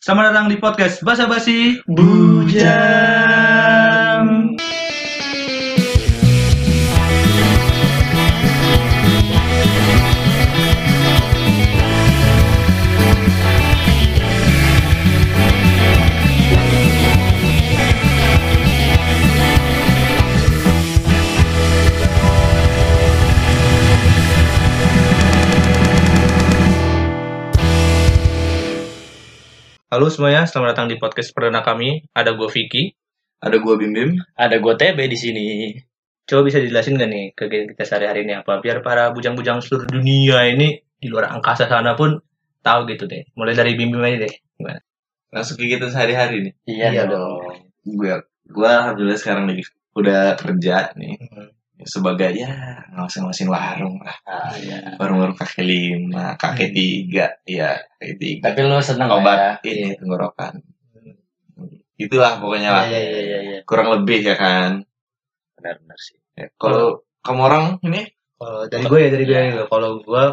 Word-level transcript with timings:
Selamat 0.00 0.32
datang 0.32 0.48
di 0.48 0.56
podcast 0.56 1.04
Basa 1.04 1.28
Basi 1.28 1.76
Bujang. 1.84 3.49
Halo 30.00 30.08
semuanya, 30.08 30.48
selamat 30.48 30.68
datang 30.72 30.88
di 30.88 30.96
podcast 30.96 31.28
perdana 31.36 31.60
kami. 31.60 32.08
Ada 32.16 32.32
gue 32.32 32.48
Vicky. 32.48 32.96
Ada 33.36 33.60
gua 33.60 33.76
Bim 33.76 33.92
Bim. 33.92 34.16
Ada 34.32 34.56
gue 34.56 34.72
TB 34.72 34.96
di 34.96 35.18
sini. 35.20 35.46
Coba 36.24 36.40
bisa 36.48 36.56
dijelasin 36.56 36.96
gak 36.96 37.04
nih 37.12 37.36
kegiatan 37.36 37.68
kita 37.76 37.84
sehari-hari 37.84 38.24
ini 38.24 38.40
apa? 38.40 38.64
Biar 38.64 38.80
para 38.80 39.12
bujang-bujang 39.12 39.60
seluruh 39.60 39.84
dunia 39.84 40.48
ini 40.48 40.80
di 40.96 41.12
luar 41.12 41.28
angkasa 41.28 41.68
sana 41.68 42.00
pun 42.00 42.16
tahu 42.64 42.88
gitu 42.88 43.04
deh. 43.04 43.28
Mulai 43.36 43.52
dari 43.52 43.76
Bim 43.76 43.92
Bim 43.92 44.00
aja 44.00 44.24
deh. 44.24 44.32
Gimana? 44.56 44.80
Langsung 45.36 45.60
kegiatan 45.60 45.92
sehari-hari 45.92 46.48
nih. 46.48 46.54
Iya, 46.64 46.86
Iya 46.96 47.02
dong. 47.04 47.60
Gua 47.84 48.24
gua 48.48 48.70
alhamdulillah 48.80 49.20
sekarang 49.20 49.52
lagi 49.52 49.68
udah 49.92 50.32
kerja 50.40 50.96
nih 50.96 51.20
Hmm. 51.28 51.52
Sebagai 51.84 52.30
ya 52.34 52.50
ngawasin-ngawasin 52.92 53.48
warung 53.48 53.96
lah. 54.02 54.16
Ah, 54.24 54.52
iya. 54.56 54.94
Warung-warung 55.00 55.36
kaki 55.36 55.62
lima, 55.62 56.34
kaki 56.36 56.70
Hmm. 56.70 56.74
tiga, 56.74 57.26
ya 57.46 57.70
kaki 57.98 58.14
tiga. 58.20 58.42
Tapi 58.50 58.60
lo 58.66 58.78
seneng 58.80 59.08
lah 59.08 59.16
ya? 59.16 59.22
Obat 59.22 59.38
ini 59.64 59.94
tenggorokan. 59.96 60.52
Itulah 62.00 62.40
pokoknya 62.40 62.70
lah. 62.72 62.84
Iya, 62.88 63.00
iya, 63.00 63.20
iya, 63.20 63.38
iya. 63.44 63.58
Kurang 63.68 63.92
lebih 63.92 64.24
ya 64.24 64.36
kan. 64.36 64.80
Benar-benar 65.60 65.98
sih. 66.00 66.16
Ya, 66.32 66.48
Kalau 66.56 67.04
kamu 67.20 67.40
orang 67.44 67.64
ini 67.84 68.08
Kalau 68.40 68.64
dari 68.72 68.84
gue 68.88 69.00
ya 69.04 69.08
dari 69.12 69.24
gue 69.28 69.36
Iya. 69.36 69.52
ya. 69.52 69.64
Kalau 69.68 69.90
gue 70.00 70.24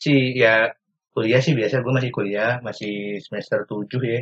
sih 0.00 0.32
ya 0.32 0.72
kuliah 1.12 1.40
sih 1.44 1.52
biasa 1.52 1.84
gue 1.84 1.92
masih 1.92 2.08
kuliah 2.08 2.56
masih 2.64 3.20
semester 3.20 3.68
7 3.68 4.00
ya. 4.00 4.20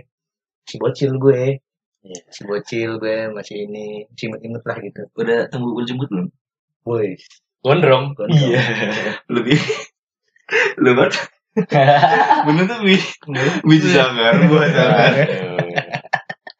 Si 0.67 0.75
bocil 0.75 1.15
gue. 1.15 1.63
Iya. 2.03 2.21
Si 2.35 2.43
bocil 2.43 2.99
gue 2.99 3.31
masih 3.31 3.71
ini 3.71 4.03
imut-imut 4.11 4.63
lah 4.67 4.79
gitu. 4.83 5.07
udah 5.15 5.47
tunggu 5.55 5.79
jemput 5.87 6.11
belum? 6.11 6.27
Woi. 6.89 7.21
Gondrong. 7.61 8.17
Iya. 8.27 8.63
Lebih 9.35 9.61
lu 10.81 10.97
banget. 10.97 11.21
Bener 12.49 12.65
tuh 12.65 12.81
bi, 12.81 12.95
bi 13.61 13.77
jangan 13.83 14.47
buat 14.47 14.71
jangan. 14.71 15.13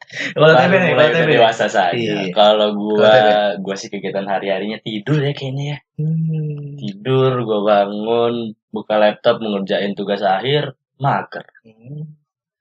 Kalau 0.09 0.51
TB 0.51 0.73
nih, 0.75 0.91
mulai 0.93 1.09
kalau 1.09 1.23
TB. 1.23 1.31
dewasa 1.31 1.67
saja. 1.71 1.95
Iya. 1.95 2.35
Kalau 2.35 2.75
gua, 2.75 3.13
gua 3.57 3.75
sih 3.79 3.87
kegiatan 3.87 4.27
hari-harinya 4.27 4.83
tidur 4.83 5.23
ya 5.23 5.31
kayaknya 5.31 5.65
ya. 5.65 5.79
Hmm. 5.97 6.75
Tidur, 6.75 7.39
gua 7.47 7.61
bangun, 7.63 8.35
buka 8.69 8.99
laptop, 8.99 9.39
mengerjain 9.39 9.95
tugas 9.95 10.21
akhir, 10.21 10.75
mager. 10.99 11.47
Hmm. 11.63 12.19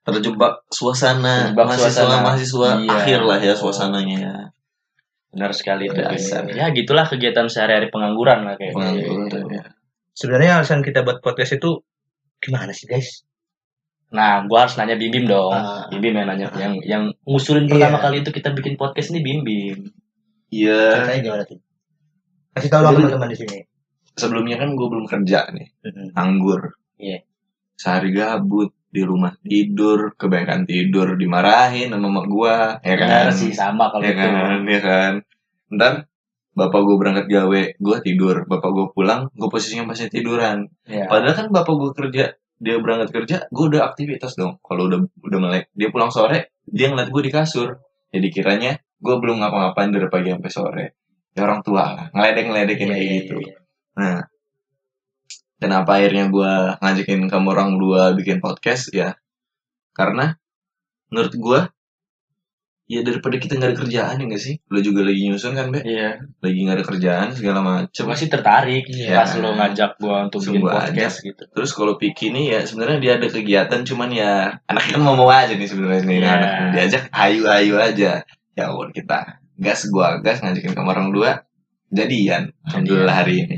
terjebak 0.08 0.64
suasana 0.72 1.52
Terjebak 1.52 1.66
mahasiswa 1.68 1.90
suasana. 1.92 2.24
mahasiswa 2.24 2.68
Iya. 2.80 2.92
akhir 2.96 3.20
lah 3.28 3.38
ya 3.44 3.52
suasananya 3.52 4.16
ya 4.16 4.34
Benar 5.28 5.52
sekali 5.52 5.88
tuh. 5.88 6.00
Dasar. 6.00 6.48
Ya 6.50 6.72
gitulah 6.72 7.04
kegiatan 7.04 7.46
sehari-hari 7.46 7.88
pengangguran 7.88 8.44
lah 8.44 8.54
kayak 8.56 8.72
pengangguran 8.72 9.28
gitu. 9.28 9.38
ya. 9.50 9.62
Sebenarnya 10.12 10.50
alasan 10.58 10.80
kita 10.80 11.02
buat 11.02 11.20
podcast 11.20 11.56
itu 11.56 11.84
gimana 12.38 12.72
sih 12.72 12.86
guys? 12.86 13.22
Nah, 14.08 14.40
gua 14.48 14.64
harus 14.64 14.74
nanya 14.74 14.96
Bim 14.96 15.12
Bim 15.12 15.28
dong. 15.28 15.52
Ah. 15.52 15.84
Bim 15.92 16.00
Bim 16.00 16.16
yang 16.16 16.26
nanya 16.26 16.48
yang 16.56 16.74
yang 16.80 17.02
ngusulin 17.22 17.68
pertama 17.68 18.00
Iya. 18.00 18.04
kali 18.08 18.16
itu 18.22 18.30
kita 18.32 18.48
bikin 18.50 18.74
podcast 18.74 19.12
ini 19.12 19.20
Bim 19.20 19.40
Bim. 19.44 19.78
Iya 20.48 20.96
Ceritanya 20.96 21.20
gimana 21.20 21.44
tuh? 21.44 21.60
Kasih 22.56 22.70
tahu 22.72 22.82
dong 22.82 22.94
teman-teman 22.98 23.28
di 23.28 23.38
sini. 23.38 23.58
sebelumnya 24.18 24.58
kan 24.58 24.74
gue 24.74 24.88
belum 24.90 25.06
kerja 25.06 25.46
nih 25.54 25.68
anggur 26.16 26.74
Iya. 26.98 27.22
sehari 27.76 28.10
gabut 28.10 28.74
di 28.88 29.02
rumah 29.04 29.36
tidur 29.44 30.16
kebanyakan 30.16 30.64
tidur 30.64 31.12
dimarahin 31.14 31.92
sama 31.92 32.08
mak 32.08 32.26
gue 32.26 32.56
ya 32.82 32.94
kan 32.96 33.08
Benar 33.08 33.28
sih 33.32 33.52
sama 33.52 33.92
kalau 33.92 34.00
ya 34.02 34.12
itu. 34.12 34.20
kan 34.24 34.60
ya 34.64 34.80
kan 34.80 35.12
ntar 35.68 35.92
bapak 36.52 36.80
gue 36.82 36.96
berangkat 36.96 37.26
gawe 37.28 37.62
gue 37.76 37.96
tidur 38.00 38.48
bapak 38.48 38.70
gue 38.72 38.86
pulang 38.90 39.28
gue 39.30 39.48
posisinya 39.48 39.84
masih 39.86 40.08
tiduran 40.08 40.72
Ya. 40.88 41.04
Padahal 41.04 41.36
kan 41.36 41.46
bapak 41.52 41.74
gue 41.76 41.90
kerja, 41.92 42.24
dia 42.56 42.76
berangkat 42.80 43.12
kerja, 43.12 43.36
gue 43.52 43.64
udah 43.68 43.92
aktivitas 43.92 44.34
dong. 44.34 44.56
Kalau 44.64 44.88
udah 44.88 45.04
udah 45.20 45.36
melek, 45.38 45.68
dia 45.76 45.92
pulang 45.92 46.08
sore, 46.08 46.56
dia 46.64 46.88
ngeliat 46.88 47.12
gue 47.12 47.22
di 47.22 47.28
kasur. 47.28 47.76
Jadi 48.08 48.28
kiranya 48.32 48.72
gue 48.96 49.14
belum 49.20 49.36
ngapa-ngapain 49.36 49.92
dari 49.92 50.08
pagi 50.08 50.32
sampai 50.32 50.48
sore. 50.50 50.84
Ya 51.36 51.44
orang 51.44 51.60
tua 51.60 51.92
lah, 51.92 52.06
ngeledek-ngeledekin 52.16 52.88
Iya, 52.88 52.94
kayak 52.96 53.04
iya, 53.04 53.16
gitu. 53.20 53.36
iya. 53.36 53.56
Nah, 54.00 54.16
kenapa 55.58 55.98
akhirnya 55.98 56.30
gue 56.30 56.52
ngajakin 56.78 57.26
kamu 57.26 57.46
orang 57.52 57.70
dua 57.76 58.14
bikin 58.14 58.38
podcast 58.38 58.90
ya? 58.90 59.14
Karena 59.92 60.34
menurut 61.10 61.34
gue, 61.34 61.60
ya 62.88 63.04
daripada 63.04 63.36
kita 63.36 63.58
nggak 63.58 63.70
ada 63.74 63.78
kerjaan 63.78 64.16
ya 64.16 64.24
nggak 64.24 64.40
sih? 64.40 64.54
Lo 64.72 64.80
juga 64.80 65.04
lagi 65.04 65.28
nyusun 65.28 65.52
kan, 65.52 65.68
Be? 65.68 65.84
Iya. 65.84 66.22
Lagi 66.40 66.58
nggak 66.64 66.76
ada 66.78 66.86
kerjaan 66.86 67.28
segala 67.34 67.58
macem. 67.60 67.90
Cuma 67.92 68.14
sih 68.16 68.30
tertarik 68.30 68.88
Iya. 68.88 69.18
pas 69.18 69.30
lo 69.36 69.52
ngajak 69.52 69.90
gua 69.98 70.30
untuk 70.30 70.40
bikin 70.40 70.62
podcast 70.64 71.16
gitu. 71.20 71.42
Terus 71.50 71.70
kalau 71.74 71.98
Piki 71.98 72.30
nih 72.30 72.56
ya 72.56 72.60
sebenarnya 72.64 72.98
dia 73.02 73.12
ada 73.18 73.28
kegiatan 73.28 73.80
cuman 73.84 74.08
ya 74.08 74.32
anaknya 74.64 74.92
kan 74.96 75.02
mau 75.04 75.16
mau 75.18 75.28
aja 75.28 75.52
nih 75.52 75.68
sebenarnya 75.68 76.02
nih 76.06 76.18
Iya. 76.22 76.30
anak 76.32 76.50
diajak 76.72 77.02
ayu 77.12 77.42
ayu 77.44 77.74
aja. 77.76 78.12
Ya 78.54 78.62
ampun 78.70 78.90
kita 78.90 79.36
gas 79.58 79.90
gua 79.90 80.22
gas 80.22 80.38
ngajakin 80.40 80.70
ke 80.72 80.80
orang 80.80 81.10
dua 81.10 81.42
jadian. 81.88 82.52
Alhamdulillah 82.68 83.14
hari 83.14 83.34
ini. 83.44 83.56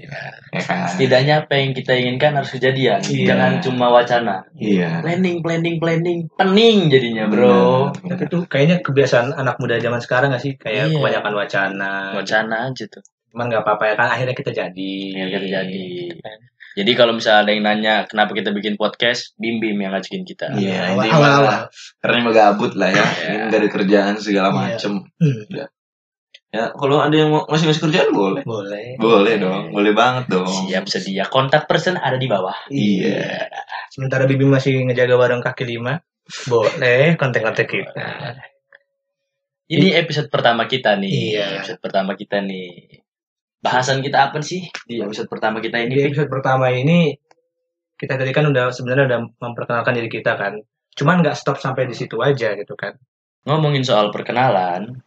Ya 0.50 0.62
kan. 0.62 0.86
Setidaknya 0.90 1.46
apa 1.46 1.54
yang 1.58 1.70
kita 1.72 1.94
inginkan 1.94 2.34
harus 2.34 2.50
kejadian. 2.50 2.98
Iya. 3.02 3.26
Jangan 3.34 3.52
cuma 3.62 3.86
wacana. 3.90 4.42
Iya. 4.58 5.02
Planning, 5.02 5.42
planning, 5.42 5.76
planning, 5.78 6.18
pening 6.34 6.90
jadinya 6.90 7.30
bro. 7.30 7.94
Benar. 7.94 8.18
Tapi 8.18 8.22
tuh 8.26 8.42
kayaknya 8.46 8.82
kebiasaan 8.82 9.30
anak 9.32 9.58
muda 9.62 9.78
zaman 9.78 10.02
sekarang 10.02 10.34
gak 10.34 10.42
sih? 10.42 10.58
Kayak 10.58 10.90
Iya. 10.90 10.98
kebanyakan 10.98 11.32
wacana. 11.34 11.92
Wacana 12.18 12.56
aja 12.70 12.84
tuh. 12.90 13.02
Cuman 13.30 13.46
gak 13.46 13.62
apa-apa 13.62 13.84
ya 13.86 13.94
kan 13.94 14.08
akhirnya 14.10 14.34
kita 14.34 14.50
jadi. 14.50 14.94
Yang 15.14 15.30
terjadi. 15.38 15.84
Jadi 16.70 16.92
kalau 16.94 17.18
misalnya 17.18 17.40
ada 17.42 17.50
yang 17.50 17.62
nanya 17.66 17.94
kenapa 18.06 18.30
kita 18.30 18.54
bikin 18.54 18.78
podcast, 18.78 19.34
Bim 19.34 19.58
Bim 19.58 19.74
yang 19.74 19.90
ngajakin 19.90 20.22
kita. 20.22 20.54
Iya, 20.54 20.94
ini 20.94 21.10
Awal-awal. 21.10 21.66
karena 21.98 22.16
emang 22.22 22.34
gabut 22.34 22.72
lah 22.78 22.94
ya. 22.94 23.02
Iya. 23.02 23.26
Ini 23.26 23.36
nggak 23.50 23.58
ada 23.58 23.68
kerjaan 23.70 24.14
segala 24.18 24.48
Iya. 24.50 24.54
macem. 24.54 24.92
Hmm. 25.18 25.42
Ya 26.50 26.74
kalau 26.74 26.98
ada 26.98 27.14
yang 27.14 27.30
mau 27.30 27.46
ngasih 27.46 27.78
kerjaan 27.78 28.10
boleh. 28.10 28.42
Boleh. 28.42 28.98
Boleh 28.98 29.38
dong, 29.38 29.70
boleh 29.70 29.94
banget 29.94 30.34
dong. 30.34 30.50
Siap 30.66 30.90
sedia. 30.90 31.22
Kontak 31.30 31.70
person 31.70 31.94
ada 31.94 32.18
di 32.18 32.26
bawah. 32.26 32.66
Iya. 32.66 33.46
Sementara 33.94 34.26
Bibi 34.26 34.50
masih 34.50 34.82
ngejaga 34.82 35.14
warung 35.14 35.46
kaki 35.46 35.62
lima. 35.62 36.02
Boleh 36.50 37.14
kontak-kontak 37.14 37.70
kita. 37.70 38.34
Ini 39.70 40.02
episode 40.02 40.26
pertama 40.26 40.66
kita 40.66 40.98
nih. 40.98 41.38
Iya. 41.38 41.62
Episode 41.62 41.78
pertama 41.78 42.18
kita 42.18 42.42
nih. 42.42 42.98
Bahasan 43.62 44.02
kita 44.02 44.34
apa 44.34 44.42
sih 44.42 44.66
di 44.90 44.98
episode 44.98 45.30
pertama 45.30 45.62
kita 45.62 45.78
Di 45.78 45.86
ini? 45.86 45.94
Pik? 45.94 46.06
episode 46.10 46.30
pertama 46.32 46.66
ini 46.74 47.14
kita 47.94 48.16
tadi 48.16 48.32
kan 48.32 48.48
udah 48.48 48.72
sebenarnya 48.72 49.04
udah 49.06 49.20
memperkenalkan 49.38 49.94
diri 49.94 50.10
kita 50.10 50.34
kan. 50.34 50.58
Cuman 50.98 51.22
nggak 51.22 51.38
stop 51.38 51.62
sampai 51.62 51.86
di 51.86 51.94
situ 51.94 52.18
aja 52.18 52.58
gitu 52.58 52.74
kan. 52.74 52.98
Ngomongin 53.46 53.86
soal 53.86 54.10
perkenalan. 54.10 54.98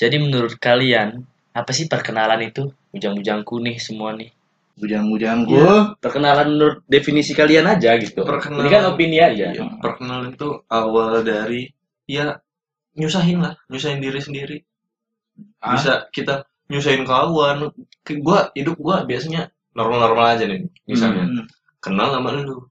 Jadi 0.00 0.16
menurut 0.16 0.56
kalian 0.56 1.20
apa 1.52 1.70
sih 1.76 1.84
perkenalan 1.84 2.40
itu? 2.48 2.72
Bujang-bujangku 2.88 3.60
nih 3.60 3.76
semua 3.76 4.16
nih. 4.16 4.32
Bujang-bujang 4.80 5.44
Iya. 5.44 5.92
Perkenalan 6.00 6.48
menurut 6.56 6.78
definisi 6.88 7.36
kalian 7.36 7.68
aja 7.68 8.00
gitu. 8.00 8.24
Perkenalan. 8.24 8.64
Ini 8.64 8.68
kan 8.72 8.82
opini 8.88 9.20
aja. 9.20 9.52
Iya, 9.52 9.76
perkenalan 9.76 10.32
itu 10.32 10.64
awal 10.72 11.20
dari 11.20 11.68
ya 12.08 12.40
nyusahin 12.96 13.44
lah, 13.44 13.60
nyusahin 13.68 14.00
diri 14.00 14.20
sendiri. 14.24 14.56
Ah. 15.60 15.76
Bisa 15.76 16.08
kita 16.08 16.48
nyusahin 16.72 17.04
kawan. 17.04 17.68
Ke 18.00 18.16
gua 18.24 18.48
hidup 18.56 18.80
gua 18.80 19.04
biasanya 19.04 19.52
normal-normal 19.76 20.40
aja 20.40 20.48
nih. 20.48 20.64
Misalnya 20.88 21.28
Hmm. 21.28 21.44
kenal 21.84 22.08
sama 22.16 22.32
lu. 22.40 22.69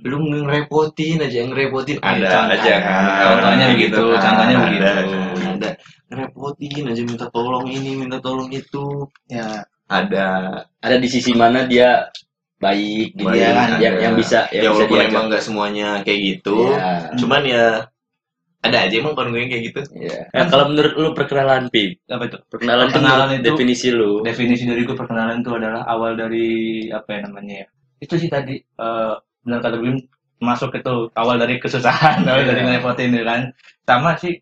Lu 0.00 0.16
ngerepotin 0.20 1.18
aja, 1.20 1.38
ngerepotin 1.42 1.98
ada 2.00 2.48
aja 2.48 2.74
kan. 2.78 3.02
contohnya 3.20 3.64
Kayak 3.64 3.74
begitu, 3.74 4.02
kan. 4.06 4.20
contohnya 4.22 4.54
Ada, 4.54 4.64
begitu. 4.64 4.88
Ada. 5.40 5.70
Ngerepotin 6.06 6.84
aja 6.86 7.02
minta 7.04 7.26
tolong 7.28 7.66
ini, 7.66 7.90
minta 7.96 8.18
tolong 8.18 8.50
itu. 8.50 8.84
Ya, 9.26 9.62
Ada. 9.86 10.28
Ada 10.78 10.96
di 10.96 11.08
sisi 11.08 11.32
mana 11.32 11.64
dia 11.64 12.06
baik 12.56 13.16
gitu 13.16 13.26
Baik, 13.26 13.40
ya 13.40 13.50
kan? 13.50 13.68
ada. 13.68 13.76
Yang, 13.78 13.94
yang 13.98 14.14
bisa 14.14 14.38
Ya, 14.48 14.60
yang 14.60 14.72
bisa 14.72 14.84
walaupun 14.84 14.96
diajak. 14.96 15.10
emang 15.10 15.24
nggak 15.28 15.42
semuanya 15.42 15.88
kayak 16.00 16.20
gitu. 16.20 16.56
Iya. 16.68 16.90
Cuman 17.16 17.42
ya 17.42 17.64
ada 18.60 18.76
aja 18.78 18.94
emang 18.94 19.16
kawan 19.16 19.32
gue 19.32 19.40
yang 19.40 19.50
kayak 19.50 19.64
gitu. 19.72 19.80
Iya. 19.96 20.18
Nah, 20.30 20.44
kalau 20.46 20.64
menurut 20.68 20.92
lu 20.94 21.08
perkenalan 21.10 21.72
Pip, 21.72 21.96
apa 22.06 22.24
itu? 22.24 22.38
perkenalan, 22.46 22.84
itu 22.84 22.92
Perkenalan 22.92 23.26
menurut 23.26 23.40
itu- 23.40 23.48
definisi 23.48 23.88
lu. 23.88 24.12
Definisi 24.20 24.62
dari 24.64 24.82
gue 24.84 24.92
perkenalan 24.92 25.40
itu 25.40 25.50
adalah 25.50 25.82
awal 25.84 26.12
dari 26.12 26.48
apa 26.90 27.08
ya 27.08 27.20
namanya 27.24 27.54
ya? 27.64 27.66
Itu 27.98 28.14
sih 28.14 28.28
tadi 28.28 28.54
eh 28.56 29.14
benar 29.40 29.58
kata 29.60 29.76
Bim 29.76 29.96
masuk 30.38 30.72
itu 30.72 30.94
awal 31.12 31.36
dari 31.36 31.56
kesusahan, 31.56 32.24
awal 32.24 32.42
Iya. 32.42 32.48
dari 32.48 32.60
ngerepotin 32.62 33.12
ya 33.12 33.24
kan. 33.24 33.40
Sama 33.82 34.16
sih 34.16 34.40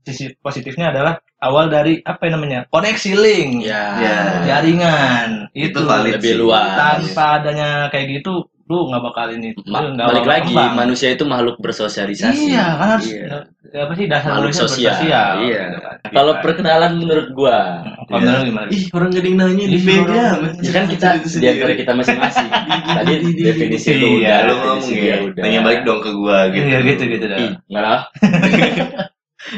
sisi 0.00 0.32
positifnya 0.36 0.90
adalah 0.90 1.14
awal 1.38 1.68
dari 1.68 2.00
apa 2.02 2.24
yang 2.24 2.34
namanya 2.36 2.60
koneksi 2.66 3.12
link 3.14 3.52
Ya. 3.62 3.84
Ya. 3.96 4.18
jaringan 4.44 5.48
itu, 5.52 5.72
Itu 5.72 5.80
valid 5.82 6.16
lebih 6.16 6.32
sih. 6.32 6.38
luas. 6.38 6.72
tanpa 6.72 7.24
adanya 7.36 7.68
kayak 7.88 8.18
gitu 8.18 8.32
lu 8.64 8.86
nggak 8.86 9.02
bakal 9.02 9.26
ini 9.28 9.50
Ma- 9.66 9.82
balik 9.90 10.24
lagi 10.24 10.54
kembang. 10.54 10.78
manusia 10.78 11.10
itu 11.10 11.24
makhluk 11.24 11.58
bersosialisasi. 11.58 12.48
iya 12.48 12.66
kan 12.76 12.88
harus 12.94 13.06
Iya. 13.08 13.38
Apa 13.72 13.92
sih 13.94 14.06
dasar 14.06 14.30
manusia 14.34 14.64
sosial. 14.64 14.90
bersosial 14.92 15.30
Iya. 15.40 15.60
gitu 15.64 15.78
kan. 15.78 15.94
Kalau 16.10 16.32
perkenalan 16.40 16.92
menurut 16.96 17.28
gua, 17.30 17.58
kalau 18.04 18.18
menurut 18.18 18.34
lu 18.34 18.46
gimana 18.46 18.66
Ih, 18.68 18.82
orang 18.90 19.10
yang 19.12 19.36
nanya 19.36 19.64
di 19.64 19.78
orang- 19.78 20.58
ya 20.58 20.70
kan 20.72 20.84
kita 20.86 21.08
di 21.22 21.46
antara 21.46 21.72
kita 21.74 21.92
masing-masing. 21.94 22.48
Tadi 22.82 23.12
definisi 23.36 23.88
lu 23.94 24.06
Iya, 24.18 24.34
udah, 24.34 24.38
lu 24.40 24.52
definisi 24.52 24.90
ngomong 24.90 25.06
ya. 25.06 25.16
udah. 25.22 25.42
Nanya 25.44 25.60
balik 25.62 25.80
dong 25.84 26.00
ke 26.00 26.10
gua 26.12 26.38
gitu. 26.48 26.64
iya 26.64 26.78
gitu 26.82 27.02
gitu 27.06 27.24
dah 27.24 27.38
enggak 27.38 27.84
lah. 27.84 28.00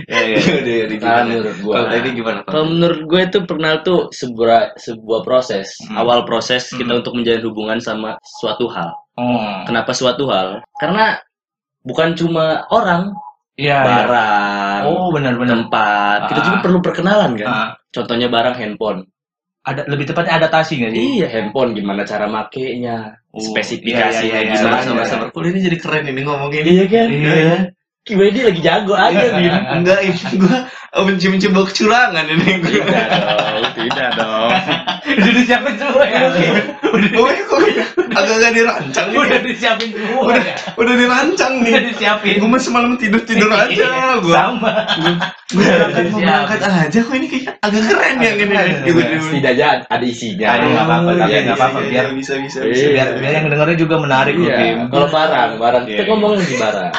Iya, 0.02 0.20
iya. 0.24 0.36
Udah, 0.42 0.54
udah, 0.54 0.76
Perkenalan 0.86 0.94
gimana? 0.94 1.26
menurut 1.26 1.56
gua. 1.58 1.74
Kalau 1.74 1.88
tadi 1.90 2.08
gimana? 2.12 2.38
Kalau 2.44 2.64
menurut 2.66 3.00
gue 3.02 3.20
itu 3.20 3.38
perkenal 3.42 3.74
tuh 3.82 4.00
sebuah 4.10 4.60
sebuah 4.78 5.20
proses, 5.20 5.66
Hmm. 5.82 5.96
awal 5.98 6.22
proses 6.22 6.62
kita 6.70 6.86
Hmm. 6.88 7.00
untuk 7.02 7.12
menjalin 7.12 7.44
hubungan 7.44 7.78
sama 7.78 8.10
suatu 8.22 8.68
hal. 8.68 8.94
oh 9.12 9.66
Kenapa 9.66 9.92
suatu 9.92 10.24
hal? 10.26 10.62
Karena 10.74 11.18
bukan 11.82 12.14
cuma 12.14 12.64
orang, 12.68 13.10
iya 13.56 13.78
iya. 13.78 13.84
barang, 13.84 14.80
oh 14.88 15.08
benar 15.12 15.34
benar 15.36 15.50
tempat, 15.60 16.18
kita 16.28 16.40
Ah. 16.40 16.44
juga 16.48 16.58
perlu 16.64 16.78
perkenalan 16.80 17.30
kan. 17.36 17.48
Ah, 17.48 17.68
Contohnya 17.92 18.28
barang 18.28 18.56
handphone. 18.56 19.00
ada 19.62 19.86
lebih 19.86 20.10
tepatnya 20.10 20.42
adaptasi 20.42 20.74
nggak 20.74 20.90
sih 20.90 21.22
Iya, 21.22 21.26
handphone 21.30 21.70
gimana 21.70 22.02
cara 22.02 22.26
makainya, 22.26 23.14
Oh, 23.30 23.38
spesifikasinya 23.38 24.26
iya, 24.26 24.40
iya, 24.42 24.58
iya, 24.58 24.58
gimana. 24.58 24.74
iya, 24.74 24.82
Sabar, 24.82 24.98
iya. 24.98 25.04
sabar. 25.06 25.26
Kok 25.30 25.42
ini 25.46 25.60
jadi 25.62 25.76
keren 25.78 26.04
ini 26.10 26.20
ngomongin. 26.26 26.64
Iya 26.66 26.84
kan? 26.90 27.06
iya 27.06 27.56
Kiwedi 28.02 28.42
lagi 28.42 28.58
jago 28.60 28.98
aja 28.98 29.30
gitu. 29.30 29.58
Enggak, 29.70 30.02
ini 30.02 30.18
gua 30.34 30.66
benci-benci 31.00 31.46
bau 31.48 31.62
kecurangan 31.62 32.26
ini. 32.26 32.58
Tidak 32.58 33.06
dong, 33.14 33.62
tidak 33.78 34.08
dong. 34.18 34.50
udah 35.12 35.32
disiapin 35.32 35.74
semua 35.78 36.02
ya 36.04 36.18
Oh, 36.82 36.98
ini 36.98 37.42
kok 37.42 37.58
agak-agak 38.12 38.50
dirancang 38.52 39.06
udah 39.08 39.38
nih. 39.38 39.40
disiapin 39.44 39.88
semua 39.92 40.34
ya 40.34 40.54
Udah 40.74 40.94
dirancang 40.94 41.52
udah 41.58 41.70
nih. 41.70 41.82
disiapin 41.88 42.34
Gue 42.38 42.58
semalam 42.58 42.90
tidur-tidur 42.96 43.48
aja 43.48 44.18
gua. 44.18 44.34
sama 44.50 44.72
Gue 45.48 45.62
berangkat 45.62 46.04
mau 46.08 46.18
berangkat 46.18 46.60
aja 46.60 46.98
kok 46.98 47.14
ini 47.14 47.26
kayak 47.28 47.54
agak 47.60 47.82
keren 47.86 48.14
ya 48.18 48.30
Gitu, 48.32 48.44
keren. 48.44 48.68
gitu. 48.82 49.00
Setidaknya 49.22 49.66
ada 49.86 50.04
isinya. 50.04 50.46
Ada, 50.50 50.64
nggak 50.66 50.84
apa-apa, 50.84 51.10
tapi 51.14 51.30
Iya, 51.30 51.38
nggak 51.40 51.56
apa-apa, 51.56 51.78
iya, 51.78 51.86
biar- 51.88 52.02
iya. 52.04 52.16
bisa 52.18 52.32
bisa 52.36 52.58
Iya. 52.60 52.66
bisa. 52.68 52.86
biar 52.90 53.08
biar 53.16 53.32
yang 53.32 53.46
dengarnya 53.46 53.78
juga 53.78 53.94
menarik 53.96 54.34
loh 54.34 54.50
Iya, 54.50 54.90
kalau 54.90 55.06
barang, 55.06 55.50
barang 55.56 55.84
kita 55.86 56.02
Iya. 56.02 56.10
ngomong 56.10 56.32
lagi 56.34 56.54
barang. 56.58 56.90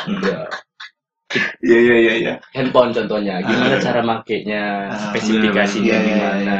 Iya. 1.33 1.45
Iya 1.63 1.77
iya 1.79 1.95
iya 1.97 2.13
iya. 2.15 2.33
Handphone 2.51 2.91
contohnya, 2.91 3.41
gimana 3.41 3.75
Ah. 3.75 3.81
cara 3.81 4.01
makainya, 4.01 4.63
Ah, 4.87 4.97
spesifikasinya 5.09 5.95
bener, 5.95 6.07
gimana, 6.07 6.57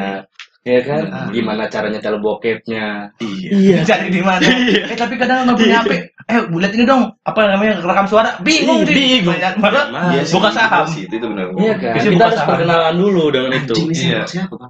ya 0.64 0.80
kan? 0.81 1.02
Ah. 1.08 1.28
Gimana 1.30 1.64
caranya 1.68 2.00
tel 2.00 2.18
bokepnya? 2.18 3.12
Iya. 3.18 3.50
Iya. 3.52 3.78
cari 3.84 4.08
di 4.10 4.22
mana 4.22 4.42
eh 4.44 4.96
tapi 4.96 5.14
kadang 5.16 5.46
nggak 5.46 5.58
punya 5.58 5.78
HP 5.80 5.92
eh 6.24 6.40
bulat 6.48 6.72
ini 6.72 6.84
dong 6.84 7.12
apa 7.22 7.40
namanya 7.46 7.84
rekam 7.84 8.08
suara 8.08 8.40
bingung 8.40 8.80
Iya, 8.81 8.88
sih 8.88 8.96
bingung. 8.96 9.36
Banyak 9.36 9.54
banget 9.60 9.86
Iya 9.92 10.24
buka 10.31 10.50
saham 10.50 10.86
sih, 10.88 11.04
itu 11.04 11.20
benar. 11.20 11.52
Iya 11.54 11.74
kan? 11.75 11.94
Bisa 11.94 12.08
Kita 12.08 12.16
buka 12.16 12.24
harus 12.24 12.38
saham. 12.40 12.50
perkenalan 12.50 12.96
dulu 12.96 13.24
dengan 13.28 13.52
itu. 13.54 13.75
Iya. 13.92 14.20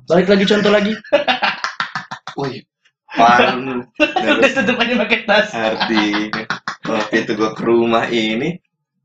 Balik 0.04 0.28
lagi 0.28 0.46
contoh 0.48 0.72
lagi. 0.74 0.94
Woi, 2.34 2.58
parah. 3.08 3.54
udah 4.34 4.50
tutup 4.52 4.74
aja 4.76 4.94
pakai 4.98 5.20
tas 5.24 5.54
Artinya, 5.54 6.42
waktu 6.84 7.16
itu 7.22 7.32
gua 7.38 7.54
ke 7.54 7.62
rumah 7.62 8.10
ini, 8.10 8.58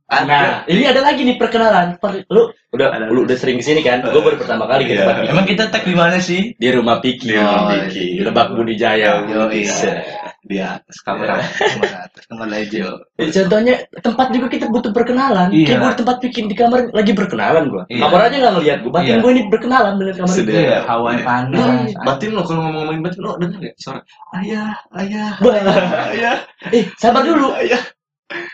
Nah, 0.09 0.65
ini 0.65 0.89
ada 0.89 1.05
lagi 1.05 1.21
nih 1.21 1.37
perkenalan. 1.37 2.01
Per- 2.01 2.25
Lu 2.33 2.49
udah 2.73 2.89
Ada. 2.91 3.13
lu 3.13 3.29
udah 3.29 3.37
sering 3.37 3.61
ke 3.61 3.65
sini 3.65 3.81
kan? 3.81 4.01
Gue 4.01 4.21
baru 4.21 4.41
pertama 4.41 4.65
kali 4.65 4.89
ke 4.89 4.97
Iya. 4.97 5.05
tempat 5.05 5.15
Piki. 5.21 5.29
emang 5.29 5.45
kita 5.45 5.65
tag 5.69 5.85
di 5.85 5.93
mana 5.93 6.17
sih 6.17 6.41
di 6.55 6.69
rumah 6.69 6.97
Piki. 6.99 7.29
Di 7.29 7.37
rumah 7.37 7.65
Piki. 7.69 8.05
di 8.17 8.25
Lebak 8.25 8.47
Budi 8.53 8.75
Jaya. 8.75 9.21
Yo, 9.23 9.49
iya. 9.53 9.69
Bisa. 9.69 9.91
di 10.49 10.57
atas 10.57 11.05
kamera. 11.05 11.37
kamar 11.45 12.09
atas 12.09 12.25
kamar 12.25 12.49
legend 12.49 12.97
Jadi 13.21 13.31
contohnya 13.37 13.75
tempat 14.01 14.27
juga 14.33 14.47
kita 14.49 14.67
butuh 14.67 14.93
perkenalan. 14.97 15.53
Iya. 15.53 15.67
Kayak 15.69 15.81
gue 15.85 15.93
tempat 16.01 16.17
bikin 16.25 16.45
di 16.49 16.57
kamar 16.57 16.81
lagi 16.89 17.13
berkenalan 17.13 17.65
gue. 17.69 17.83
Iya. 17.93 18.01
Kamar 18.01 18.21
aja 18.25 18.37
nggak 18.41 18.55
ngeliat 18.57 18.79
gue. 18.81 18.89
Batin 18.91 19.13
Iya. 19.13 19.21
gue 19.21 19.31
ini 19.37 19.43
berkenalan 19.53 19.93
dengan 19.95 20.15
kamar 20.17 20.33
Sudah. 20.33 20.49
itu. 20.49 20.61
Iya, 20.65 20.79
hawa 20.89 21.09
yang 21.13 21.21
Iya. 21.21 21.29
panas 21.29 21.89
Batin 22.01 22.31
lo 22.33 22.43
kalau 22.43 22.61
ngomong-ngomongin 22.65 23.01
batin 23.05 23.21
lo 23.21 23.33
dengar 23.37 23.59
gak 23.61 23.75
suara 23.77 24.01
ayah 24.41 24.73
ayah 24.97 25.31
Wah. 25.37 25.55
ayah 26.17 26.37
Eh, 26.73 26.85
sabar 26.97 27.21
dulu. 27.23 27.53
ayah 27.53 27.83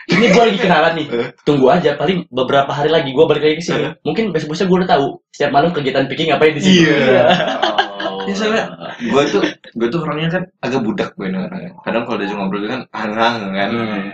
Ini 0.05 0.31
gue 0.31 0.43
lagi 0.47 0.59
kenalan 0.59 0.93
nih. 0.95 1.07
Eh. 1.11 1.29
Tunggu 1.43 1.67
aja. 1.67 1.99
Paling 1.99 2.31
beberapa 2.31 2.71
hari 2.71 2.87
lagi 2.87 3.11
gue 3.11 3.25
balik 3.27 3.43
lagi 3.43 3.55
ke 3.59 3.63
sini. 3.63 3.91
Mungkin 4.07 4.31
besok-besok 4.31 4.65
gue 4.71 4.77
udah 4.83 4.91
tahu. 4.95 5.07
Setiap 5.35 5.51
malam 5.51 5.75
kegiatan 5.75 6.07
Piki 6.07 6.31
ngapain 6.31 6.55
di 6.55 6.61
sini. 6.63 6.79
Iya. 6.87 7.23
Oh. 8.05 8.21
Ya, 8.29 8.33
soalnya 8.37 8.65
gue 9.01 9.23
tuh 9.29 9.41
gue 9.77 9.87
tuh 9.89 10.01
orangnya 10.01 10.29
kan 10.33 10.43
agak 10.65 10.81
budak 10.81 11.09
gue 11.13 11.29
orangnya 11.29 11.77
kadang 11.85 12.09
kalau 12.09 12.17
diajak 12.17 12.37
ngobrol 12.37 12.65
kan 12.65 12.81
angang 12.89 13.53
kan 13.53 13.69
Hmm. 13.69 14.09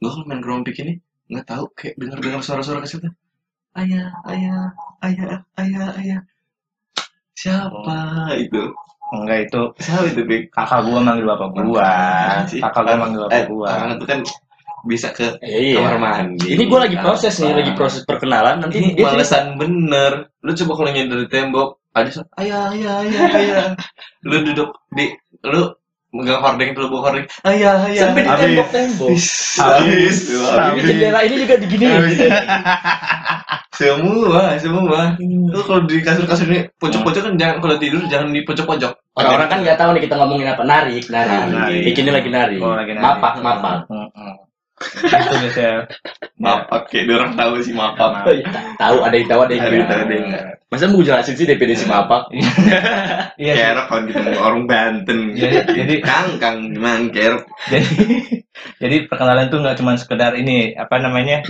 gue 0.00 0.10
kalau 0.12 0.24
main 0.28 0.40
gerompik 0.40 0.76
ini 0.80 0.96
nggak 1.28 1.46
tahu 1.48 1.64
kayak 1.76 1.96
dengar 2.00 2.18
dengar 2.24 2.40
suara-suara 2.40 2.80
kecil 2.84 3.04
tuh 3.04 3.12
ayah 3.80 4.12
ayah 4.32 4.72
ayah 5.04 5.40
ayah 5.60 5.86
ayah 6.00 6.20
siapa 7.36 7.98
itu 8.38 8.62
enggak 9.12 9.38
itu 9.50 9.62
siapa 9.82 10.06
itu 10.08 10.22
Bik? 10.24 10.42
kakak 10.48 10.80
gua 10.88 11.00
manggil 11.04 11.26
bapak 11.28 11.48
gua 11.52 11.92
kakak 12.48 12.82
gua 12.86 12.96
manggil 12.96 13.20
bapak 13.28 13.34
eh, 13.36 13.44
gua 13.50 13.68
orang 13.76 13.92
itu 13.98 14.06
kan 14.08 14.20
bisa 14.84 15.08
ke 15.10 15.40
Iya. 15.40 15.80
kamar 15.80 15.96
mandi 15.96 16.54
Ini 16.54 16.62
gue 16.62 16.78
lagi 16.78 16.96
proses 16.96 17.34
nih, 17.36 17.52
lagi 17.52 17.72
proses 17.72 18.04
perkenalan. 18.04 18.60
Nanti 18.60 18.76
ini 18.78 18.88
dia 18.92 19.04
malesan 19.06 19.56
bener 19.56 20.28
lu 20.40 20.52
coba 20.52 20.72
kalau 20.76 20.90
nyender 20.90 21.24
di 21.24 21.28
tembok 21.28 21.80
ada 21.90 22.10
suara 22.10 22.28
ayah 22.38 22.68
ayah 22.70 22.94
ayah 23.00 23.20
ayah 23.32 23.64
lu 24.28 24.36
duduk 24.42 24.70
di 24.90 25.14
lu 25.42 25.72
megang 26.10 26.38
hording 26.38 26.74
lu 26.74 26.86
bawa 26.86 27.00
hording 27.08 27.26
ayah 27.42 27.74
ayah 27.86 28.02
sampai 28.06 28.22
di 28.22 28.28
Habis. 28.28 28.42
tembok-tembok. 28.44 29.10
habis 29.56 30.16
Tapi 30.30 30.78
jendela 30.82 31.20
ini 31.22 31.34
juga 31.42 31.54
diginiin. 31.56 32.00
gitu. 32.12 32.26
semua 33.74 34.54
semua 34.54 35.18
lu 35.18 35.60
kalau 35.66 35.82
di 35.82 35.98
kasur-kasur 35.98 36.46
ini 36.46 36.70
pojok-pojok 36.78 37.22
kan 37.26 37.34
jangan 37.34 37.56
kalau 37.58 37.74
tidur 37.74 38.02
jangan 38.06 38.30
di 38.30 38.42
pojok-pojok 38.42 38.92
Orang-orang 39.14 39.46
kan 39.46 39.58
nggak 39.62 39.78
tahu 39.78 39.90
nih 39.94 40.02
kita 40.10 40.18
ngomongin 40.18 40.50
apa. 40.50 40.66
Narik, 40.66 41.06
narik. 41.06 41.30
Ah, 41.30 41.46
narik. 41.46 41.86
Bikinnya 41.86 42.18
lagi 42.18 42.30
narik. 42.34 42.58
Oh, 42.58 42.74
lagi 42.74 42.98
narik. 42.98 43.06
Mapak, 43.06 43.34
mapak. 43.38 43.86
Itu 44.94 45.34
biasanya 45.36 45.74
mapak 46.36 46.80
kayak 46.88 47.04
dia 47.04 47.16
orang 47.16 47.32
tahu 47.34 47.52
sih 47.60 47.72
mapak 47.72 48.10
iya. 48.28 48.46
Tahu 48.76 48.96
ada 49.00 49.14
yang 49.14 49.28
tahu 49.28 49.40
ada 49.40 49.52
yang 49.52 49.62
Ada 49.62 49.70
yang 49.70 49.78
nggak. 49.78 49.90
tahu, 49.90 50.02
ada 50.02 50.14
yang. 50.14 50.28
Masa 50.66 50.90
mau 50.90 51.00
jelasin 51.00 51.34
sih 51.34 51.46
definisi 51.46 51.84
mapak? 51.84 52.22
iya 53.36 53.52
enak 53.70 53.86
kalau 53.86 54.02
kita 54.04 54.20
mau 54.26 54.42
orang 54.44 54.64
Banten 54.64 55.18
Jadi- 55.32 55.70
jadi- 55.70 56.00
kang 56.00 56.28
kang 56.36 56.58
mangker 56.74 57.46
jadi 57.66 57.86
jadi 58.82 58.96
perkenalan 59.06 59.48
tuh 59.48 59.60
nggak 59.60 59.78
cuma 59.78 59.94
sekedar 59.94 60.34
ini 60.34 60.74
apa 60.74 60.98
namanya 60.98 61.42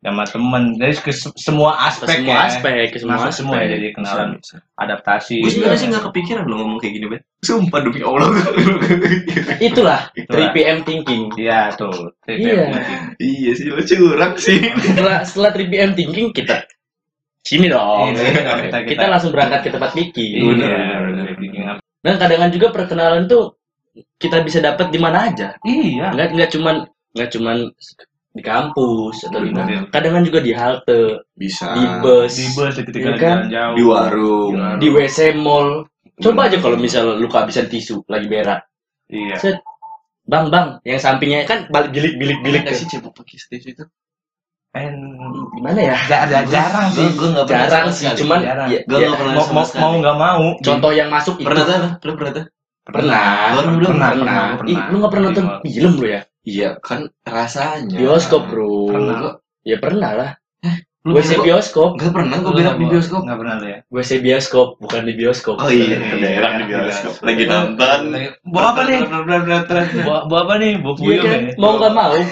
sama 0.00 0.24
temen 0.24 0.62
jadi 0.74 0.96
ke 0.96 1.12
se- 1.12 1.36
semua 1.36 1.76
Ke 1.76 1.84
aspek 1.86 2.08
semua 2.16 2.32
ya. 2.32 2.40
aspek, 2.48 2.72
ke 2.88 2.96
semua 2.96 3.14
Masuk 3.14 3.28
aspek. 3.28 3.38
semua 3.38 3.56
ya, 3.58 3.66
jadi 3.70 3.86
kenalan 3.92 4.30
adaptasi 4.74 5.36
gue 5.38 5.50
sebenarnya 5.50 5.76
sih 5.76 5.88
nggak 5.88 6.04
kepikiran 6.08 6.42
lo 6.42 6.54
ngomong 6.56 6.78
kayak 6.78 6.92
gini 6.96 7.06
bet 7.06 7.22
sumpah 7.40 7.78
demi 7.78 8.00
allah 8.00 8.28
Itulah 9.60 10.00
Itulah. 10.14 10.50
3PM 10.50 10.78
thinking. 10.82 11.28
iya 11.36 11.68
tuh 11.74 12.16
Iya. 12.24 12.72
iya 13.18 13.50
sih 13.52 13.68
lo 13.68 13.76
curang 13.78 14.34
sih 14.36 14.56
Setelah 14.80 15.20
setelah 15.20 15.50
3PM 15.52 15.92
thinking 15.92 16.32
kita 16.32 16.64
sini 17.40 17.66
dong. 17.66 18.12
Iya, 18.12 18.24
kita- 18.30 18.56
kita- 18.62 18.84
Kita 18.86 19.04
langsung 19.06 19.30
berangkat 19.30 19.60
ke 19.64 19.70
tempat 19.70 19.90
Vicky. 19.92 20.28
iya 20.38 20.44
bener. 20.46 21.36
Dan 22.00 22.14
kadang 22.16 22.48
juga 22.48 22.68
perkenalan 22.70 23.24
tuh 23.26 23.56
kita 24.16 24.40
bisa 24.40 24.60
dapat 24.60 24.88
di 24.88 24.96
mana 24.96 25.28
aja. 25.28 25.56
iya 25.62 26.08
Nggak 26.10 26.28
nggak 26.32 26.50
cuman 26.50 26.76
nggak 27.12 27.30
cuman 27.30 27.56
di 28.30 28.42
kampus 28.46 29.26
atau 29.26 29.40
di 29.42 29.50
mana. 29.50 29.90
Kadang 29.90 30.22
juga 30.22 30.38
di 30.38 30.54
halte, 30.54 31.26
bisa 31.34 31.74
di 31.74 31.82
bus, 31.98 32.32
di 32.32 32.46
bus 32.54 32.74
ketika 32.78 32.98
Iya 32.98 33.10
lagi 33.10 33.20
kan? 33.20 33.36
jalan 33.36 33.46
jauh 33.50 33.74
di 33.74 33.82
warung 33.82 34.52
di 34.78 34.88
WC 34.88 35.18
mall. 35.34 35.68
Coba 36.20 36.46
aja 36.52 36.60
kalau 36.60 36.76
misal 36.76 37.16
lu 37.16 37.26
kehabisan 37.26 37.66
tisu 37.66 38.04
lagi 38.06 38.28
berak. 38.28 38.60
iya 39.10 39.34
Set. 39.40 39.58
Bang, 40.30 40.46
bang, 40.46 40.78
yang 40.86 41.00
sampingnya 41.02 41.42
kan 41.42 41.66
balik 41.74 41.90
bilik-bilik-bilik. 41.90 42.62
Bilik 42.62 42.76
sih 42.78 42.86
cebok 42.86 43.18
pakai 43.18 43.34
stage 43.40 43.66
itu 43.74 43.82
kan 44.70 44.94
Gimana 45.58 45.80
ya? 45.82 45.96
jarang, 46.06 46.46
jarang 46.46 46.86
sih 46.94 47.02
gue 47.18 47.28
nggak 47.34 47.46
pernah 47.50 47.66
Jarang 47.66 47.86
sih, 47.90 48.06
sekali. 48.06 48.18
cuman 48.22 48.38
Jarang. 48.46 48.68
ya, 48.70 48.80
Gua 48.86 48.98
ya, 49.02 49.08
pernah 49.18 49.34
mau 49.34 49.46
mau 49.50 49.66
mau 49.74 49.92
nggak 49.98 50.16
mau 50.22 50.44
contoh 50.62 50.90
yang 50.94 51.08
masuk 51.10 51.34
itu 51.42 51.46
pernah 51.50 51.64
tuh 51.66 51.78
lu 52.06 52.12
pernah 52.14 52.32
tuh 52.38 52.44
pernah. 52.86 53.26
Lu 53.58 53.60
belum 53.82 53.90
pernah 53.90 54.08
pernah. 54.14 54.42
Ih, 54.70 54.78
lu 54.94 54.96
nggak 55.02 55.10
pernah 55.10 55.24
nonton 55.26 55.44
Pernah. 55.50 55.72
film 55.74 55.92
lu 55.98 56.06
ya? 56.06 56.20
Iya 56.42 56.76
kan 56.80 57.08
rasanya 57.22 57.98
Bioskop, 58.00 58.48
Bro. 58.48 58.90
Pernah. 58.90 59.38
Ya 59.62 59.76
pernah 59.76 60.12
lah. 60.16 60.30
Lu 61.00 61.16
WC 61.16 61.32
pernah- 61.32 61.44
bioskop. 61.48 61.90
Nggak 61.96 62.12
pernah 62.12 62.36
gue 62.38 62.52
berak 62.52 62.76
di 62.76 62.84
bioskop. 62.84 63.20
Nggak 63.24 63.38
pernah 63.40 63.56
ya. 63.64 63.78
WC 63.88 64.10
bioskop, 64.20 64.68
bukan 64.76 65.00
di 65.08 65.14
bioskop. 65.16 65.56
Oh 65.56 65.72
iya, 65.72 65.96
Iya, 65.96 66.28
berak 66.36 66.52
di 66.60 66.64
iya, 66.68 66.76
bioskop. 66.84 67.12
iya. 67.16 67.24
Lagi 67.24 67.44
nonton. 67.48 68.00
Bawa 68.44 68.66
apa 68.76 68.80
nih? 68.84 68.98
Bawa, 70.04 70.40
apa 70.44 70.54
nih? 70.60 70.72
Bawa 70.76 70.92
Iya 70.92 71.00
puyuh 71.00 71.22
kan? 71.24 71.40
ya? 71.40 71.52
Mau 71.56 71.72
nggak 71.80 71.92
mau. 71.96 72.14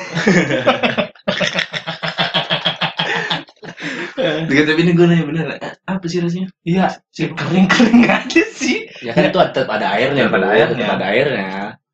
Dengan 4.18 4.64
tapi 4.66 4.80
ini 4.82 4.92
gue 4.98 5.06
nanya 5.06 5.24
bener, 5.24 5.46
eh, 5.56 5.72
apa 5.86 6.04
sih 6.04 6.18
rasanya? 6.18 6.48
Iya, 6.66 6.86
sih 7.14 7.30
kering-kering 7.30 8.02
aja 8.04 8.42
sih. 8.50 8.90
Ya 8.98 9.14
kan 9.14 9.30
itu 9.30 9.38
tetap 9.38 9.70
ada 9.70 9.94
airnya. 9.94 10.26
Ada 10.26 10.48
airnya. 10.50 10.86
Ada 10.98 11.06
airnya. 11.14 11.48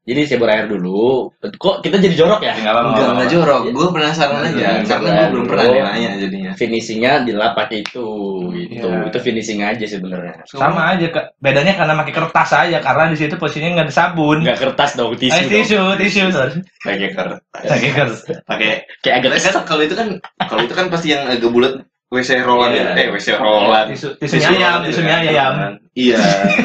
Jadi 0.04 0.20
saya 0.28 0.37
berair 0.37 0.66
dulu. 0.68 1.32
Kok 1.40 1.80
kita 1.80 1.96
jadi 1.96 2.12
jorok 2.12 2.44
ya? 2.44 2.52
Enggak 2.61 2.76
apa-apa. 2.76 2.88
Enggak, 2.92 3.08
enggak 3.16 3.30
jorok. 3.32 3.61
Gue 3.73 3.88
penasaran 3.88 4.37
Iya, 4.37 4.49
aja, 4.52 4.61
iya, 4.61 4.70
karena 4.84 5.08
iya. 5.08 5.16
gue 5.16 5.28
belum 5.32 5.46
pernah 5.49 5.64
nanya 5.64 6.11
jadinya. 6.20 6.50
Finishingnya 6.61 7.12
dilap 7.25 7.52
pakai 7.56 7.88
itu, 7.88 8.08
gitu. 8.52 8.84
Iya. 8.84 9.08
Itu 9.08 9.18
finishing 9.25 9.61
aja 9.64 9.84
sebenarnya. 9.88 10.44
Sama 10.44 10.92
aja, 10.92 11.08
Kak. 11.08 11.40
Bedanya 11.40 11.73
karena 11.73 11.96
pakai 11.96 12.12
kertas 12.12 12.50
aja, 12.52 12.78
karena 12.84 13.04
di 13.08 13.16
situ 13.16 13.34
posisinya 13.40 13.80
nggak 13.80 13.87
ada 13.88 13.94
sabun. 13.96 14.44
Enggak 14.44 14.61
kertas 14.61 14.92
dong, 14.92 15.16
tisu. 15.16 15.32
Dong. 15.40 15.49
tisu, 15.49 15.80
tisu, 15.96 16.23
sorry. 16.28 16.61
Pakai 16.84 17.08
kertas. 17.16 17.40
Pakai 17.64 17.90
kertas. 17.96 18.20
Pakai 18.44 18.70
Kayak 19.00 19.16
agak 19.20 19.30
kan 19.40 19.64
kalau 19.64 19.82
itu 19.84 19.94
kan 19.96 20.08
kalau 20.49 20.62
itu 20.64 20.75
kan 20.76 20.87
pasti 20.92 21.12
yang 21.12 21.28
agak 21.28 21.49
bulat 21.49 21.80
WC 22.12 22.30
roll 22.46 22.70
Iya. 22.70 22.94
eh 22.94 23.06
WC 23.11 23.34
rollan. 23.34 23.90
Tisu, 23.90 24.08
tisu 24.20 24.37
ayam, 24.38 24.84
tisu 24.87 25.00
ayam. 25.02 25.52
Iya, 25.94 26.18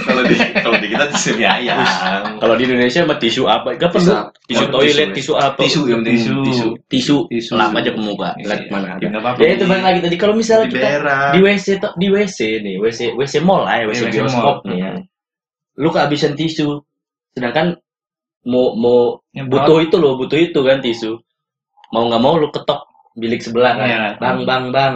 kalau 0.04 0.22
di 0.26 0.36
kalau 0.36 0.78
di 0.78 0.88
kita 0.90 1.06
tisu 1.10 1.30
mie 1.38 1.46
ayam. 1.48 1.82
Kalau 2.38 2.54
di 2.54 2.64
Indonesia 2.66 3.02
mah 3.06 3.18
tisu 3.18 3.44
apa? 3.46 3.74
Gak 3.74 3.90
perlu. 3.90 4.14
Tisu 4.46 4.66
toilet, 4.68 5.10
Tisu, 5.14 5.34
apa? 5.34 5.58
Tisu 5.58 5.86
yang 5.86 6.02
penting 6.02 6.18
Tisu. 6.18 6.34
tisu. 6.44 6.68
Tisu, 6.86 7.16
Tisu. 7.30 7.52
lap 7.54 7.74
aja 7.74 7.90
ke 7.90 7.98
muka. 7.98 8.34
Iya. 8.38 8.46
Lihat 8.46 8.62
mana 8.70 8.88
ada. 8.98 9.06
Ya. 9.06 9.20
Ya 9.38 9.50
itu 9.54 9.64
balik 9.66 9.86
lagi 9.86 10.00
tadi 10.02 10.16
kalau 10.18 10.34
misalnya 10.34 10.66
Di 10.66 10.74
kita 10.76 10.90
di 11.34 11.40
WC 11.42 11.68
to- 11.78 11.96
di 11.96 12.08
WC 12.10 12.38
nih, 12.60 12.76
WC 12.78 13.00
WC 13.16 13.34
mall 13.40 13.66
lah 13.66 13.76
ya, 13.80 13.86
WC 13.86 14.02
Iya, 14.04 14.12
bioskop 14.22 14.58
mall. 14.62 14.68
nih 14.70 14.78
ya. 14.82 14.92
Lu 15.78 15.90
kehabisan 15.90 16.34
tisu. 16.34 16.82
Sedangkan 17.32 17.78
mau 18.44 18.74
mau 18.74 19.18
butuh 19.34 19.78
itu 19.80 19.96
loh, 19.98 20.14
butuh 20.14 20.38
itu 20.38 20.60
kan 20.62 20.82
tisu. 20.82 21.18
Mau 21.90 22.06
nggak 22.06 22.22
mau 22.22 22.34
lu 22.36 22.50
ketok 22.50 22.86
bilik 23.14 23.42
sebelah 23.42 23.74
kan. 23.74 23.88
Iya. 23.88 24.02
Bang, 24.18 24.46
bang, 24.46 24.66
bang. 24.70 24.96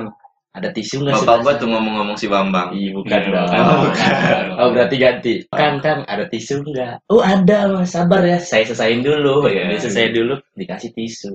Ada 0.53 0.69
tisu 0.69 1.01
nggak 1.01 1.25
Bapak 1.25 1.37
gua 1.41 1.53
tuh 1.57 1.65
ngomong-ngomong 1.65 2.13
si 2.13 2.29
Bambang. 2.29 2.77
Iya 2.77 2.93
bukan 2.93 3.09
Iya, 3.09 3.25
dong. 3.25 3.49
bukan. 3.49 3.63
Bukan. 3.89 4.45
Oh 4.61 4.67
berarti 4.69 4.95
ganti. 5.01 5.33
Kan 5.49 5.81
kan 5.81 6.05
ada 6.05 6.29
tisu 6.29 6.61
nggak? 6.61 7.09
Oh 7.09 7.25
ada 7.25 7.73
mas 7.73 7.89
sabar 7.89 8.21
ya. 8.21 8.37
Saya 8.37 8.69
selesaiin 8.69 9.01
dulu. 9.01 9.49
Iya. 9.49 9.73
Ya, 9.73 9.81
selesai 9.81 10.13
dulu 10.13 10.37
dikasih 10.53 10.93
tisu. 10.93 11.33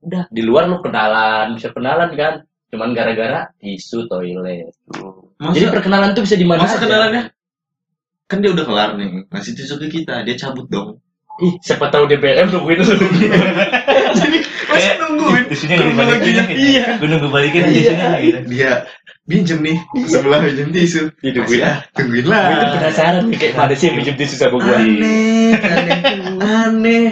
Udah 0.00 0.24
di 0.32 0.40
luar 0.40 0.64
lu 0.64 0.80
kenalan 0.80 1.52
bisa 1.54 1.76
kenalan 1.76 2.08
kan. 2.16 2.34
Cuman 2.72 2.96
gara-gara 2.96 3.52
tisu 3.60 4.08
toilet. 4.08 4.72
Jadi 4.72 5.60
Masa, 5.60 5.68
perkenalan 5.68 6.10
tuh 6.16 6.24
bisa 6.24 6.34
di 6.34 6.46
mana 6.48 6.64
masa 6.64 6.80
aja. 6.80 6.88
kenalannya? 6.88 7.22
Kan 8.24 8.40
dia 8.40 8.50
udah 8.50 8.64
kelar 8.64 8.90
nih, 8.96 9.28
ngasih 9.28 9.52
tisu 9.52 9.76
ke 9.76 9.92
kita, 9.92 10.24
dia 10.24 10.34
cabut 10.34 10.64
dong. 10.72 10.96
Ih, 11.34 11.58
siapa 11.58 11.90
tahu 11.90 12.06
DBM 12.06 12.46
nungguin 12.46 12.78
lu. 12.78 12.94
Jadi 14.22 14.38
Kayak 14.64 14.94
nungguin? 15.02 15.42
Tisunya 15.50 15.74
nggak 15.76 15.88
dibalikin. 15.90 16.14
Kronologinya, 16.14 16.44
Iya. 16.54 16.84
Gue 17.02 17.08
nunggu 17.10 17.28
balikin 17.28 17.62
Iya. 17.66 17.72
tisunya 17.74 18.08
gitu. 18.22 18.38
Dia 18.50 18.72
pinjem 19.24 19.58
nih 19.64 19.78
sebelah 20.04 20.44
pinjem 20.44 20.68
tisu. 20.68 21.02
Ditungguin. 21.24 21.60
Masih, 21.64 21.72
ah, 21.72 21.78
tungguin 21.96 22.26
lah. 22.28 22.42
Gue 22.44 22.56
tuh 22.60 22.70
penasaran 22.76 23.22
nih 23.32 23.38
kayak 23.40 23.54
mana 23.56 23.72
sih 23.72 23.86
yang 23.88 23.96
pinjem 23.96 24.16
tisu 24.20 24.34
sama 24.36 24.56
gua. 24.60 24.76
Aneh, 24.76 25.52
aneh, 25.64 25.98
aneh. 26.44 27.04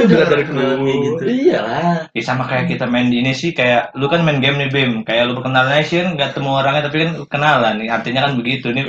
Itu 0.00 0.14
orang 0.16 0.46
kenal 0.48 0.70
kayak 0.80 0.98
gitu. 1.04 1.22
Iyalah. 1.28 1.96
Ya 2.16 2.22
sama 2.24 2.44
kayak 2.48 2.72
kita 2.72 2.84
main 2.88 3.12
di 3.12 3.20
ini 3.20 3.32
sih 3.36 3.52
kayak 3.52 3.92
lu 3.92 4.08
kan 4.08 4.24
main 4.24 4.40
game 4.40 4.56
nih 4.56 4.72
Bim 4.72 4.92
kayak 5.04 5.28
lu 5.28 5.36
perkenalan 5.36 5.84
sih 5.84 6.00
kan 6.00 6.16
nggak 6.16 6.32
temu 6.32 6.50
orangnya 6.56 6.88
tapi 6.88 6.96
kan 7.04 7.10
kenalan 7.28 7.74
nih 7.76 7.88
artinya 7.92 8.20
kan 8.28 8.32
begitu 8.40 8.66
nih 8.72 8.84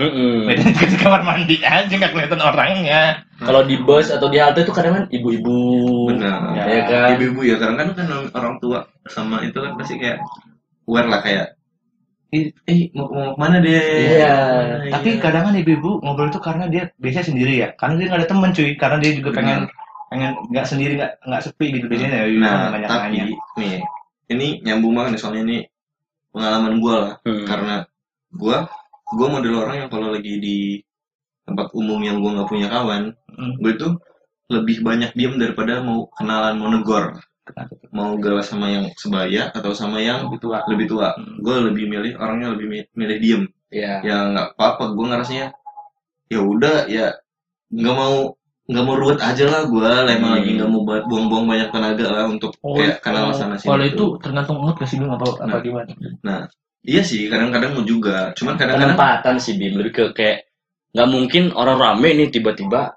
beda 0.48 0.64
di 0.92 0.98
kamar 1.00 1.22
mandi 1.28 1.56
aja 1.64 1.92
nggak 1.92 2.12
kelihatan 2.12 2.42
orangnya 2.44 3.24
Kalau 3.42 3.66
di 3.66 3.74
bus 3.82 4.14
atau 4.14 4.30
di 4.30 4.38
halte 4.38 4.62
tuh 4.62 4.70
kadang 4.70 5.02
kan 5.02 5.06
ibu-ibu. 5.10 6.14
Benar. 6.14 6.54
Ya 6.62 6.86
kan? 6.86 7.18
Ibu-ibu 7.18 7.42
ya, 7.42 7.58
kadang 7.58 7.74
kan 7.74 7.90
kan 7.98 8.08
orang 8.38 8.62
tua 8.62 8.86
sama 9.10 9.42
itu 9.42 9.58
kan 9.58 9.74
pasti 9.82 9.98
kayak 9.98 10.22
aware 10.86 11.10
lah 11.10 11.26
kayak 11.26 11.58
eh, 12.32 12.52
eh 12.68 12.82
mau, 12.96 13.08
mau 13.12 13.32
ke 13.36 13.40
mana 13.40 13.58
deh? 13.60 13.76
Iya. 14.18 14.28
Ah, 14.28 14.64
tapi 14.92 15.10
iya. 15.16 15.22
kadang 15.22 15.44
kan 15.52 15.56
ibu-ibu 15.60 16.00
ngobrol 16.02 16.32
itu 16.32 16.40
karena 16.40 16.66
dia 16.72 16.84
biasanya 16.98 17.28
sendiri 17.32 17.54
ya 17.60 17.68
karena 17.76 17.94
dia 18.00 18.06
nggak 18.08 18.20
ada 18.24 18.30
temen 18.32 18.52
cuy 18.56 18.70
karena 18.80 18.98
dia 19.04 19.12
juga 19.20 19.30
pengen 19.36 19.60
pengen 20.12 20.32
nggak 20.52 20.68
sendiri 20.68 20.92
nggak 21.00 21.12
nggak 21.28 21.42
sepi 21.44 21.66
gitu 21.76 21.86
biasanya 21.88 22.18
ya 22.24 22.26
nah 22.40 22.56
banyak 22.72 22.88
tapi 22.88 23.08
nanya 23.08 23.24
nih 23.60 23.72
ini 24.32 24.48
nyambung 24.64 24.94
banget 24.96 25.12
nih 25.16 25.22
soalnya 25.24 25.44
ini 25.48 25.58
pengalaman 26.32 26.74
gue 26.80 26.96
lah 26.96 27.14
Hmm. 27.28 27.46
karena 27.48 27.76
gue 28.32 28.58
gue 29.12 29.28
model 29.28 29.56
orang 29.60 29.76
yang 29.86 29.90
kalau 29.92 30.08
lagi 30.16 30.34
di 30.40 30.58
tempat 31.44 31.68
umum 31.76 32.00
yang 32.00 32.24
gue 32.24 32.32
nggak 32.32 32.48
punya 32.48 32.68
kawan 32.72 33.12
Hmm. 33.32 33.56
gue 33.60 33.72
itu 33.76 33.88
lebih 34.52 34.84
banyak 34.84 35.12
diem 35.16 35.40
daripada 35.40 35.80
mau 35.80 36.12
kenalan 36.20 36.60
mau 36.60 36.68
negor? 36.68 37.16
Mau 37.92 38.16
galau 38.16 38.40
sama 38.40 38.70
yang 38.70 38.86
sebaya 38.96 39.50
atau 39.52 39.74
sama 39.74 39.98
yang 40.00 40.30
lebih 40.30 40.40
tua 40.40 40.58
lebih 40.70 40.88
tua 40.88 41.08
Hmm. 41.18 41.42
gue 41.42 41.56
lebih 41.68 41.86
milih 41.90 42.14
orangnya 42.16 42.54
lebih 42.54 42.68
mi- 42.70 42.90
milih 42.94 43.18
diem 43.18 43.44
Iya. 43.72 43.94
ya 44.04 44.18
nggak 44.30 44.48
apa-apa 44.56 44.94
gue 44.94 45.06
ngerasanya 45.08 45.48
ya 46.28 46.40
udah 46.40 46.78
ya 46.88 47.08
nggak 47.70 47.96
mau 47.96 48.36
nggak 48.70 48.84
mau 48.86 48.96
ruwet 48.96 49.20
aja 49.20 49.46
lah 49.48 49.62
gue 49.66 49.90
emang 50.08 50.32
Hmm. 50.32 50.38
lagi 50.38 50.50
nggak 50.56 50.70
mau 50.70 50.82
buang-buang 50.86 51.46
banyak 51.50 51.70
tenaga 51.72 52.06
lah 52.08 52.26
untuk 52.26 52.52
Oh, 52.62 52.78
kayak 52.78 53.02
kenal 53.02 53.34
sana 53.34 53.58
sini 53.58 53.68
kalau 53.68 53.84
tuh. 53.84 53.90
itu 53.90 54.06
tergantung 54.22 54.58
mood 54.60 54.76
gak 54.76 54.88
sih 54.88 54.98
Bim 54.98 55.10
apa 55.10 55.26
apa 55.26 55.46
Nah. 55.48 55.60
gimana 55.60 55.92
iya 56.82 57.02
sih 57.02 57.26
kadang-kadang 57.28 57.74
mau 57.74 57.84
juga 57.84 58.32
cuman 58.38 58.54
kadang-kadang 58.56 58.94
penempatan 58.94 59.36
sih 59.38 59.58
Bim 59.58 59.76
lebih 59.76 59.92
ke 59.92 60.04
kayak 60.14 60.38
nggak 60.92 61.10
mungkin 61.10 61.44
orang 61.52 61.78
rame 61.78 62.10
nih 62.14 62.28
tiba-tiba 62.30 62.96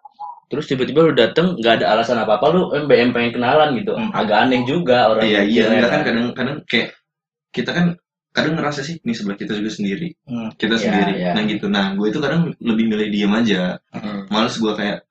terus 0.54 0.64
tiba-tiba 0.64 1.02
lu 1.02 1.12
dateng 1.12 1.58
nggak 1.58 1.82
ada 1.82 1.86
alasan 1.90 2.16
apa 2.16 2.38
apa 2.38 2.46
lu 2.48 2.70
MBM 2.72 3.10
pengen 3.10 3.34
kenalan 3.34 3.74
gitu 3.74 3.92
Hmm. 3.92 4.14
agak 4.14 4.38
aneh 4.40 4.62
juga 4.62 5.10
orang 5.10 5.26
iya 5.26 5.42
iya 5.42 5.64
enggak 5.68 5.90
kan 5.90 6.00
kadang-kadang 6.02 6.56
kayak 6.64 6.88
kita 7.50 7.70
kan 7.70 7.86
kadang 8.30 8.54
ngerasa 8.54 8.80
sih 8.80 8.98
nih 9.00 9.12
sebelah 9.12 9.34
kita 9.34 9.52
juga 9.52 9.70
sendiri 9.72 10.08
Hmm. 10.24 10.54
kita 10.54 10.74
Iya, 10.74 10.80
sendiri 10.80 11.12
iya. 11.16 11.30
nah 11.32 11.42
gitu 11.42 11.66
nah 11.66 11.90
gue 11.92 12.06
itu 12.06 12.18
kadang 12.18 12.54
lebih 12.60 12.84
milih 12.86 13.08
diem 13.10 13.32
aja 13.32 13.62
Hmm. 13.90 14.30
males 14.30 14.54
gue 14.54 14.72
kayak 14.72 15.02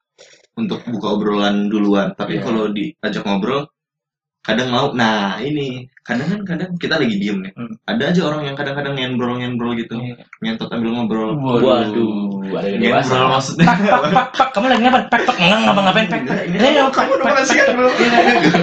untuk 0.53 0.79
buka 0.85 1.07
obrolan 1.11 1.67
duluan 1.67 2.13
tapi 2.13 2.39
Iya. 2.39 2.43
kalau 2.43 2.63
diajak 2.69 3.23
ngobrol 3.23 3.67
kadang 4.43 4.69
mau 4.69 4.91
nah 4.91 5.39
ini 5.39 5.87
kadang 6.03 6.27
kan 6.27 6.41
kadang 6.43 6.69
kita 6.75 6.99
lagi 6.99 7.15
diem 7.15 7.39
nih. 7.39 7.55
Hmm. 7.55 7.79
ada 7.87 8.11
aja 8.11 8.21
orang 8.27 8.43
yang 8.43 8.55
kadang-kadang 8.59 8.91
nyenbrol 8.91 9.39
nyenbrol 9.39 9.71
gitu. 9.73 9.95
Iya. 9.95 10.19
nyentot 10.43 10.67
ambil 10.67 10.91
ngobrol. 10.91 11.31
Waduh 11.39 12.43
ada 12.51 12.67
yang 12.67 12.81
dewasa. 12.83 13.07
Nyenbrol 13.15 13.29
maksudnya. 13.31 13.65
Pak 14.11 14.27
pak 14.35 14.47
kamu 14.51 14.65
lagi 14.67 14.81
ngapain? 14.83 15.05
Pak 15.07 15.21
pak 15.23 15.35
nggak 15.39 15.59
ngapa 15.63 15.81
ngapain 15.81 16.07
pak. 16.11 16.19
Ini 16.43 16.57
Ini 16.59 16.69
yang 16.75 16.91
kamu 16.91 17.11
udah 17.15 17.27
kasihan 17.33 17.67
bro. 17.71 17.87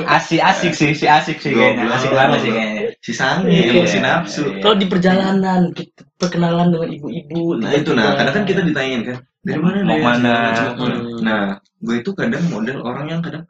Asik 0.06 0.40
asik 0.40 0.72
sih 0.76 0.92
si 0.92 1.08
asik 1.08 1.40
sih 1.40 1.50
kayaknya. 1.50 1.88
Asik 1.88 2.12
banget 2.12 2.38
sih 2.44 2.52
kayaknya. 2.52 2.82
Si 3.00 3.12
sange 3.16 3.48
Iya. 3.48 3.88
si 3.88 3.98
nafsu. 3.98 4.42
Iya. 4.46 4.60
kalau 4.60 4.76
di 4.76 4.84
perjalanan 4.84 5.72
kita 5.72 6.04
perkenalan 6.20 6.68
dengan 6.68 6.88
ibu-ibu 6.92 7.56
nah 7.56 7.72
itu 7.72 7.96
nah 7.96 8.12
kadang 8.12 8.34
kan 8.36 8.44
kita 8.44 8.60
ditanyain 8.60 9.00
kan 9.08 9.18
dari 9.40 9.56
mana 9.56 9.80
Mau 9.80 9.96
deh? 9.96 10.04
mana? 10.04 10.34
Hmm. 10.76 11.24
nah 11.24 11.42
gue 11.80 11.96
itu 11.96 12.12
kadang 12.12 12.44
model 12.52 12.84
orang 12.84 13.08
yang 13.08 13.20
kadang 13.24 13.48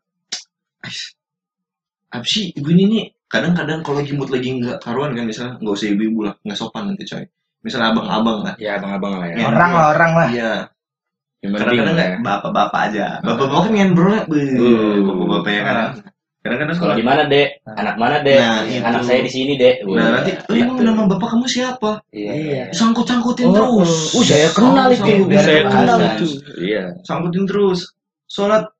"Ais, 0.86 1.18
apa 2.10 2.26
sih? 2.26 2.50
Ibu 2.54 2.68
ini 2.74 2.84
nih 2.90 3.04
kadang-kadang 3.30 3.86
kalau 3.86 4.02
lagi 4.02 4.12
mood 4.18 4.30
lagi 4.34 4.58
nggak 4.58 4.82
karuan 4.82 5.14
kan 5.14 5.24
misalnya 5.26 5.54
nggak 5.62 5.74
usah 5.78 5.88
ibu-ibu 5.94 6.20
lah 6.26 6.34
nggak 6.42 6.58
sopan 6.58 6.90
nanti 6.90 7.06
coy. 7.06 7.24
Misalnya 7.62 7.94
abang-abang 7.94 8.38
lah. 8.42 8.54
Ya 8.58 8.76
abang-abang 8.80 9.14
lah 9.20 9.26
ya. 9.30 9.36
Iya. 9.38 9.46
orang 9.46 9.70
lah 9.72 9.86
orang 9.94 10.12
lah. 10.18 10.28
Iya. 10.30 10.52
Kadang-kadang 11.40 11.94
nggak 11.96 12.10
ya. 12.10 12.18
bapak-bapak 12.20 12.80
aja. 12.92 13.06
Bapak-bapak. 13.24 13.70
Kan 13.72 13.90
Beuh, 14.28 14.48
Uh. 14.58 14.94
bapak-bapak 15.06 15.50
ya 15.54 15.62
kan. 15.64 15.76
Kadang-kadang 16.40 16.76
kalau 16.80 16.88
kalau 16.88 16.96
di 16.96 17.04
mana 17.04 17.22
dek? 17.28 17.48
Anak 17.68 17.96
mana 18.00 18.16
dek? 18.24 18.40
Nah, 18.40 18.64
itu. 18.64 18.80
anak 18.80 19.02
saya 19.04 19.20
di 19.20 19.28
sini 19.28 19.52
dek. 19.60 19.84
Nah 19.84 20.08
nanti 20.08 20.32
oh 20.40 20.56
emang 20.56 20.80
nama 20.80 21.04
bapak 21.04 21.36
kamu 21.36 21.44
siapa? 21.44 22.00
Iya. 22.16 22.72
Sangkut-sangkutin 22.72 23.52
Oh, 23.52 23.84
terus. 23.84 24.16
oh, 24.16 24.24
saya 24.24 24.48
kenal 24.56 24.88
Oh, 24.88 24.96
itu 24.96 25.36
saya 25.36 25.62
kenal 25.68 25.98
itu. 26.00 26.26
Iya. 26.56 26.96
sangkutin 27.04 27.44
terus. 27.44 27.92
Sholat 28.24 28.72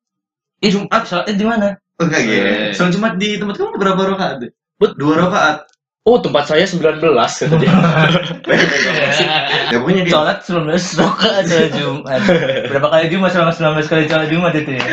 Ih, 0.61 0.73
Jumat 0.73 1.05
sholat 1.09 1.29
id 1.29 1.37
di 1.41 1.45
mana? 1.45 1.77
Enggak 2.01 2.21
gitu 2.25 2.41
Eh. 2.41 2.73
sholat 2.73 2.91
jumat 2.91 3.13
di 3.17 3.29
tempat 3.37 3.55
kamu 3.55 3.77
berapa 3.77 4.01
rakaat 4.17 4.37
deh 4.41 4.51
Bet- 4.81 4.97
dua 4.97 5.15
rakaat 5.21 5.59
oh 6.01 6.17
tempat 6.19 6.45
saya 6.49 6.65
19 6.65 6.81
kata 6.97 7.57
dia 7.61 7.71
ya 9.71 9.77
pokoknya 9.79 10.03
dia 10.05 10.13
Sholat 10.13 10.39
19 10.43 10.73
rakaat 10.97 11.45
sholat 11.45 11.71
Jumat. 11.73 12.21
Berapa 12.67 12.89
kali 12.89 13.07
Jumat 13.09 13.31
selama 13.31 13.53
19 13.53 13.85
kali 13.87 14.03
sholat 14.09 14.29
Jumat 14.29 14.53
itu 14.57 14.71
ya? 14.75 14.85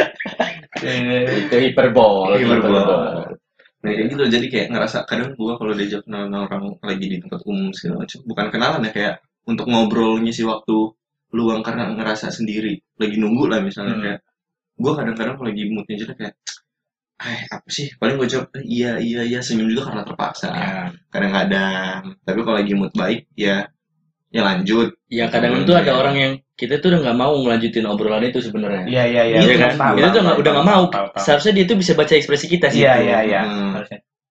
Eh, 0.78 1.48
itu 1.48 1.56
hiperbol 1.58 2.36
Hiperbol. 2.36 2.84
Nah, 3.78 3.94
kayak 3.94 4.08
gitu 4.12 4.24
jadi 4.28 4.46
kayak 4.50 4.68
ngerasa 4.74 4.98
kadang 5.08 5.32
gua 5.34 5.56
kalau 5.56 5.72
diajak 5.72 6.04
kenalan 6.04 6.34
orang 6.36 6.76
lagi 6.82 7.06
di 7.08 7.18
tempat 7.18 7.40
umum 7.46 7.70
segala 7.72 8.04
macam 8.04 8.20
bukan 8.26 8.46
kenalan 8.52 8.82
ya 8.84 8.92
kayak 8.92 9.16
untuk 9.48 9.66
ngobrol 9.70 10.20
ngisi 10.20 10.44
waktu 10.44 10.92
luang 11.32 11.62
karena 11.62 11.94
ngerasa 11.94 12.28
sendiri 12.28 12.76
lagi 12.98 13.16
nunggu 13.16 13.48
lah 13.48 13.62
misalnya 13.62 13.96
Hmm. 13.96 14.04
kayak 14.04 14.20
gua 14.76 14.92
kadang-kadang 14.98 15.34
kalau 15.40 15.48
lagi 15.48 15.64
moodnya 15.70 15.96
jelek 15.98 16.18
kayak 16.20 16.34
eh 17.18 17.42
apa 17.48 17.66
sih 17.68 17.90
paling 17.96 18.16
gue 18.16 18.28
jawab 18.28 18.54
"Eh, 18.54 18.64
iya 18.64 18.92
iya 18.98 19.22
iya 19.22 19.40
senyum 19.40 19.68
juga 19.68 19.90
karena 19.90 20.04
terpaksa 20.04 20.48
Ya. 20.48 20.94
kadang-kadang 21.10 22.14
tapi 22.22 22.40
kalau 22.40 22.56
lagi 22.56 22.74
mood 22.74 22.94
baik 22.94 23.26
ya 23.34 23.66
ya 24.30 24.42
lanjut 24.44 24.94
Ya 25.08 25.26
kadang 25.28 25.58
itu 25.58 25.72
ada 25.72 25.96
orang 25.96 26.16
yang 26.16 26.34
kita 26.54 26.78
tuh 26.78 26.92
udah 26.92 27.00
nggak 27.00 27.18
mau 27.18 27.32
ngelanjutin 27.38 27.86
obrolan 27.86 28.28
itu 28.28 28.42
sebenarnya. 28.42 28.84
Iya 28.86 29.04
iya 29.08 29.24
iya. 29.24 29.38
Iya 29.40 29.56
kan? 29.56 29.72
Paham, 29.78 29.96
Itu 29.96 30.08
tuh 30.10 30.22
nggak- 30.22 30.40
udah 30.42 30.52
nggak 30.52 30.68
mau. 30.68 30.84
paham, 30.90 31.08
paham. 31.14 31.24
Seharusnya 31.24 31.54
dia 31.54 31.66
tuh 31.66 31.78
bisa 31.78 31.92
baca 31.94 32.12
ekspresi 32.12 32.46
kita 32.50 32.68
sih. 32.68 32.82
Iya 32.82 32.94
iya 33.00 33.18
iya. 33.24 33.42
Hmm. 33.46 33.72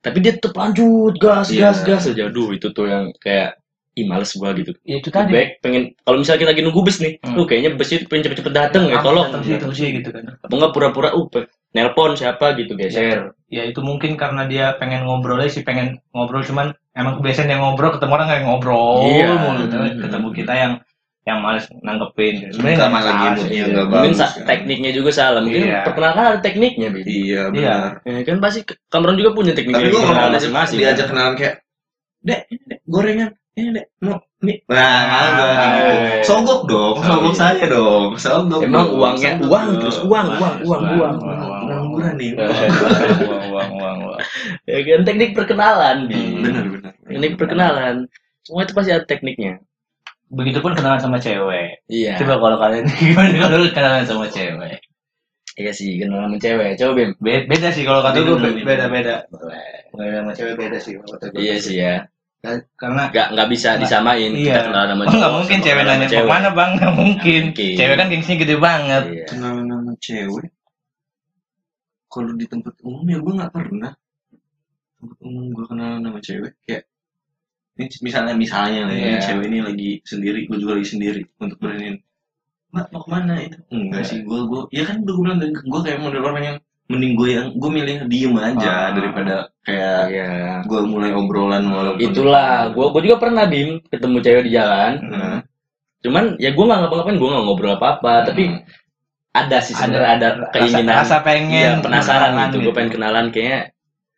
Tapi 0.02 0.16
dia 0.20 0.32
tetap 0.34 0.52
lanjut 0.52 1.14
gas 1.16 1.48
Iya. 1.48 1.70
gas 1.72 1.78
gas 1.82 2.02
aja. 2.06 2.28
Aduh 2.28 2.52
itu 2.52 2.68
tuh 2.70 2.86
yang 2.86 3.08
kayak 3.16 3.56
ih 3.94 4.04
males 4.04 4.36
gua 4.36 4.52
gitu. 4.52 4.76
Ya, 4.84 5.00
itu 5.00 5.08
tadi. 5.08 5.32
Baik 5.32 5.64
pengen 5.64 5.96
kalau 6.02 6.20
misalnya 6.20 6.40
kita 6.44 6.50
lagi 6.52 6.62
nunggu 6.66 6.80
bus 6.84 6.98
nih, 7.00 7.12
Hmm. 7.24 7.32
tuh 7.32 7.44
kayaknya 7.48 7.70
bus 7.72 7.88
itu 7.88 8.04
pengen 8.04 8.22
cepet-cepet 8.28 8.52
dateng 8.52 8.84
ya. 8.90 8.98
Tolong. 9.00 9.28
datang 9.32 9.72
sih 9.72 9.88
gitu 9.96 10.08
kan. 10.12 10.22
Apa 10.36 10.52
enggak 10.52 10.72
pura-pura 10.76 11.08
uh 11.16 11.26
nelpon 11.76 12.16
siapa 12.16 12.56
gitu 12.56 12.72
geser. 12.72 13.36
Ya 13.46 13.62
itu 13.62 13.78
mungkin 13.78 14.16
karena 14.16 14.42
dia 14.44 14.72
pengen 14.74 15.04
ngobrol 15.04 15.36
aja 15.36 15.52
sih 15.52 15.62
pengen 15.62 16.00
ngobrol 16.10 16.40
cuman 16.40 16.66
emang 16.92 17.20
kebiasaan 17.20 17.46
dia 17.46 17.56
ngobrol 17.56 17.92
ketemu 17.92 18.12
orang 18.14 18.28
kayak 18.28 18.42
ngobrol 18.42 19.04
Iya. 19.04 19.28
mulu 19.36 19.64
Tapi 19.66 19.86
Hmm. 19.86 20.00
ketemu 20.00 20.28
kita 20.32 20.52
yang 20.54 20.72
yang 21.22 21.38
males 21.40 21.66
nanggepin 21.76 22.34
gitu. 22.40 22.52
Sebenarnya 22.54 22.76
nggak 22.78 22.86
lagi 22.88 22.96
masalah 22.96 23.36
sih. 23.36 23.48
nggak 23.60 23.84
Mungkin 23.84 24.02
bagus, 24.08 24.16
sa- 24.16 24.30
kan. 24.32 24.46
tekniknya 24.46 24.90
juga 24.90 25.10
salah. 25.12 25.40
Mungkin 25.42 25.62
Iya. 25.64 25.80
perkenalkan 25.82 26.24
ada 26.24 26.40
tekniknya, 26.40 26.88
Bi. 26.88 27.00
iya 27.02 27.42
benar 27.50 27.98
Ya, 28.00 28.18
kan 28.22 28.36
pasti 28.38 28.60
Cameron 28.86 29.16
juga 29.16 29.30
punya 29.32 29.52
tekniknya 29.52 29.82
tapi 29.82 29.90
gue 29.90 30.00
perkenalan 30.00 30.22
diajak, 30.24 30.34
masing-masing. 30.38 30.76
diajak 30.78 31.04
kan? 31.04 31.10
kenalan 31.12 31.34
kayak 31.34 31.54
dek 32.20 32.40
ini 32.48 32.62
dek 32.64 32.80
gorengan 32.84 33.30
ini 33.52 33.68
dek 33.72 33.86
mau 33.98 34.16
mie 34.38 34.56
nah 34.66 34.98
Ah, 35.08 35.28
nah, 35.32 36.20
sogok 36.20 36.60
dong 36.64 36.96
sogok 37.00 37.30
iya. 37.30 37.38
saya 37.40 37.64
dong 37.66 38.10
sogok 38.16 38.60
Emang 38.60 38.84
dong, 38.84 38.98
uangnya 38.98 39.30
uang 39.40 39.66
terus 39.80 39.98
uang 40.02 40.26
uang 40.36 40.54
uang 40.62 40.82
uang. 40.92 41.14
Pengangguran 41.96 42.14
nih 42.20 42.30
Uang 43.24 43.44
uang 43.50 43.70
uang 43.72 43.98
uang. 44.04 44.20
Ya 44.64 44.78
kan 44.84 45.02
teknik 45.02 45.30
perkenalan. 45.32 45.96
Hmm, 46.06 46.32
benar 46.44 46.64
benar 46.68 46.92
Teknik 47.06 47.32
perkenalan. 47.34 47.94
Semua 48.44 48.62
itu 48.62 48.72
pasti 48.72 48.90
ada 48.92 49.02
tekniknya. 49.02 49.58
Begitupun 50.26 50.74
kenalan 50.74 50.98
sama 50.98 51.16
cewek. 51.16 51.82
Iya. 51.86 52.18
Coba 52.18 52.38
kalau 52.38 52.56
kalian 52.58 52.84
gimana 52.98 53.46
kalau 53.46 53.66
kenalan 53.70 54.04
sama 54.04 54.26
cewek? 54.26 54.78
Iya 55.56 55.72
sih, 55.72 55.96
kenalan 55.96 56.30
sama 56.30 56.38
cewek. 56.38 56.70
Coba 56.76 56.90
Bim. 56.94 57.10
Be- 57.16 57.46
Beda 57.46 57.68
sih 57.70 57.82
kalau 57.82 58.04
kata 58.04 58.20
gue 58.20 58.36
Beda, 58.36 58.50
beda. 58.52 58.62
beda 58.62 58.84
beda. 58.90 59.16
Kenalan 59.90 60.14
sama 60.20 60.32
cewek 60.34 60.54
beda 60.58 60.78
sih 60.78 60.92
kalau 60.98 61.08
kata 61.16 61.24
gue. 61.30 61.38
Iya 61.40 61.56
sih 61.58 61.76
ya. 61.78 61.96
Karena 62.78 63.10
Nggak 63.10 63.28
nggak 63.34 63.48
bisa 63.50 63.74
disamain 63.74 64.30
Iya. 64.30 64.54
kita 64.54 64.60
kenalan 64.70 64.88
sama 64.94 65.02
Oh, 65.02 65.14
nggak 65.18 65.32
mungkin 65.34 65.58
cewek 65.62 65.82
nanya 65.82 66.06
mau 66.06 66.26
mana 66.30 66.48
bang? 66.54 66.70
Nggak 66.78 66.94
mungkin. 66.94 67.42
Mungkin. 67.50 67.74
Cewek 67.74 67.96
kan 67.98 68.06
gengsinya 68.06 68.38
gede 68.42 68.56
banget. 68.58 69.02
Iya. 69.10 69.24
kenalan 69.30 69.64
sama 69.66 69.92
cewek 69.98 70.46
kalau 72.16 72.32
di 72.32 72.46
tempat 72.48 72.72
umum 72.80 73.04
ya 73.04 73.18
gue 73.20 73.32
nggak 73.36 73.52
pernah 73.52 73.92
tempat 74.96 75.18
umum 75.20 75.44
gue 75.52 75.64
kenalan 75.68 76.00
sama 76.00 76.20
cewek 76.24 76.52
kayak 76.64 76.82
ini 77.76 77.84
misalnya 78.00 78.34
misalnya 78.34 78.80
nih 78.88 78.96
Iya. 78.96 79.20
cewek 79.20 79.46
ini 79.52 79.58
lagi 79.60 79.90
sendiri 80.02 80.48
gue 80.48 80.56
juga 80.56 80.72
lagi 80.80 80.88
sendiri 80.88 81.20
untuk 81.36 81.60
beraniin 81.60 82.00
mbak 82.72 82.86
mau 82.88 83.00
ke 83.04 83.08
mana 83.12 83.34
itu 83.44 83.58
enggak 83.68 84.00
Iya. 84.02 84.08
sih 84.08 84.18
gue 84.24 84.38
gue 84.48 84.60
ya 84.72 84.82
kan 84.88 84.96
udah 85.04 85.12
gue 85.14 85.22
bilang 85.28 85.38
gue 85.44 85.80
kayak 85.84 86.00
model 86.00 86.24
orang 86.24 86.44
yang 86.44 86.56
mending 86.86 87.14
gue 87.18 87.28
yang 87.34 87.46
gue 87.52 87.70
milih 87.70 87.96
diem 88.08 88.34
aja 88.38 88.70
Ah. 88.72 88.88
daripada 88.96 89.34
kayak 89.62 90.02
Iya. 90.08 90.30
gue 90.64 90.80
mulai 90.86 91.10
obrolan 91.12 91.64
walaupun 91.68 92.00
Itulah, 92.00 92.70
gua 92.72 92.94
gua 92.94 93.00
juga 93.04 93.18
pernah 93.20 93.44
Bim 93.44 93.82
ketemu 93.86 94.16
cewek 94.22 94.42
di 94.48 94.52
jalan. 94.54 94.92
Nah, 95.04 95.38
Cuman 95.98 96.38
ya 96.38 96.54
gua 96.54 96.64
nggak 96.70 96.80
ngapa-ngapain, 96.86 97.18
gua 97.18 97.28
nggak 97.34 97.44
ngobrol 97.50 97.74
apa-apa, 97.74 98.12
tapi 98.30 98.42
hmm. 98.46 98.62
Ada 99.36 99.58
sih 99.60 99.74
sebenarnya 99.74 100.10
ada, 100.12 100.28
rasa, 100.38 100.50
keinginan 100.50 100.94
rasa 100.96 101.16
pengen 101.20 101.52
Iya, 101.52 101.72
penasaran 101.80 102.30
kenalan 102.30 102.48
gitu. 102.48 102.56
Gue 102.62 102.72
pengen 102.72 102.92
kenalan 102.92 103.26
kayaknya 103.28 103.60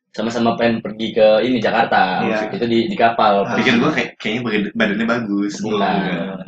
sama-sama 0.08 0.50
pengen 0.54 0.78
pergi 0.78 1.08
ke 1.12 1.28
ini 1.42 1.58
Jakarta. 1.58 2.22
Iya. 2.22 2.38
Itu 2.50 2.64
di 2.64 2.86
di 2.86 2.96
kapal. 2.96 3.44
Ah. 3.44 3.56
pikir 3.56 3.76
gue 3.76 3.90
kayak 3.90 4.10
kayaknya 4.16 4.40
badan- 4.42 4.74
badannya 4.74 5.06
bagus 5.08 5.54
Bukan. 5.58 5.78
Enggak. 5.78 6.46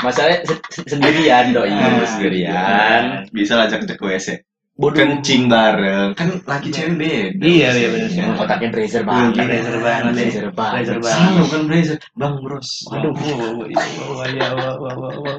Masalahnya 0.00 0.38
se- 0.42 0.64
se- 0.72 0.86
sendirian 0.88 1.52
doi, 1.52 1.68
Ah, 1.68 2.08
sendirian. 2.08 3.02
bisa 3.30 3.60
ajak 3.60 3.84
ke 3.84 4.00
WC 4.00 4.40
Bodoh. 4.80 4.96
kencing 4.96 5.52
bareng 5.52 6.16
kan 6.16 6.40
laki 6.48 6.72
cewek 6.72 6.96
beda 6.96 7.44
Iya, 7.44 7.68
iya, 7.76 7.88
bener 7.92 8.08
sih. 8.08 8.20
Emang 8.24 8.40
Otaknya 8.40 8.68
Brazer 8.72 9.02
banget. 9.04 9.44
Brazer 9.44 9.76
banget, 9.84 10.12
Brazer 10.16 10.46
banget. 10.56 10.72
Brazer 10.72 10.98
banget. 11.04 11.20
Salah 11.20 11.42
bukan 11.44 11.62
blazer, 11.68 11.98
bang 12.16 12.34
bros. 12.40 12.70
Aduh. 12.88 13.12
Wow, 13.12 13.60
wow, 13.60 14.24
iya, 14.24 14.48
wow, 14.56 14.74
wow, 14.80 14.94
wow, 14.96 15.14
wow. 15.20 15.38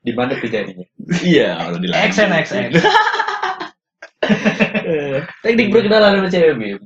Di 0.00 0.12
mana 0.16 0.32
tuh 0.40 0.48
jadinya? 0.48 0.86
Iya, 1.20 1.48
kalau 1.60 1.78
di 1.84 1.86
XN 1.92 2.30
XN. 2.32 2.70
Teknik 5.44 5.68
berkenalan 5.70 6.12
sama 6.16 6.28
cewek, 6.32 6.54
Bim. 6.56 6.80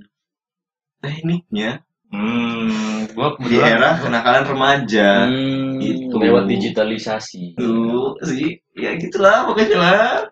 Tekniknya 1.00 1.70
Hmm, 2.10 3.06
gua 3.14 3.38
di 3.38 3.54
era 3.54 3.94
kenakalan 4.02 4.42
remaja 4.42 5.30
Hmm, 5.30 5.78
Itu. 5.78 6.18
lewat 6.18 6.50
digitalisasi. 6.50 7.54
tuh 7.54 8.18
sih, 8.26 8.58
ya 8.74 8.98
gitulah 8.98 9.46
pokoknya 9.46 9.78
lah. 9.78 10.26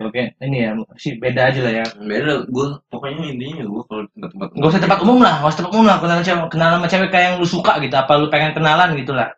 Oke, 0.00 0.32
ini 0.40 0.64
ya 0.64 0.72
sih 0.96 1.20
beda 1.20 1.52
aja 1.52 1.60
lah 1.60 1.72
ya. 1.80 1.86
Beda, 2.00 2.48
gue 2.48 2.66
pokoknya 2.88 3.36
intinya 3.36 3.68
gue 3.68 3.82
kalau 3.84 4.02
tempat-tempat 4.16 4.48
Gak 4.56 4.70
usah 4.72 4.80
tempat 4.80 4.98
umum 5.04 5.18
lah, 5.20 5.34
gak 5.44 5.50
usah 5.52 5.58
tempat 5.60 5.72
umum 5.76 5.86
lah. 5.86 5.96
Kenalan 6.00 6.24
cewek, 6.24 6.48
kenalan 6.48 6.76
sama 6.80 6.88
cewek 6.88 7.08
kayak 7.12 7.24
yang 7.28 7.36
lu 7.36 7.48
suka 7.48 7.72
gitu. 7.84 7.94
Apa 8.00 8.12
lu 8.16 8.26
pengen 8.32 8.56
kenalan 8.56 8.96
gitu 8.96 9.12
lah. 9.12 9.28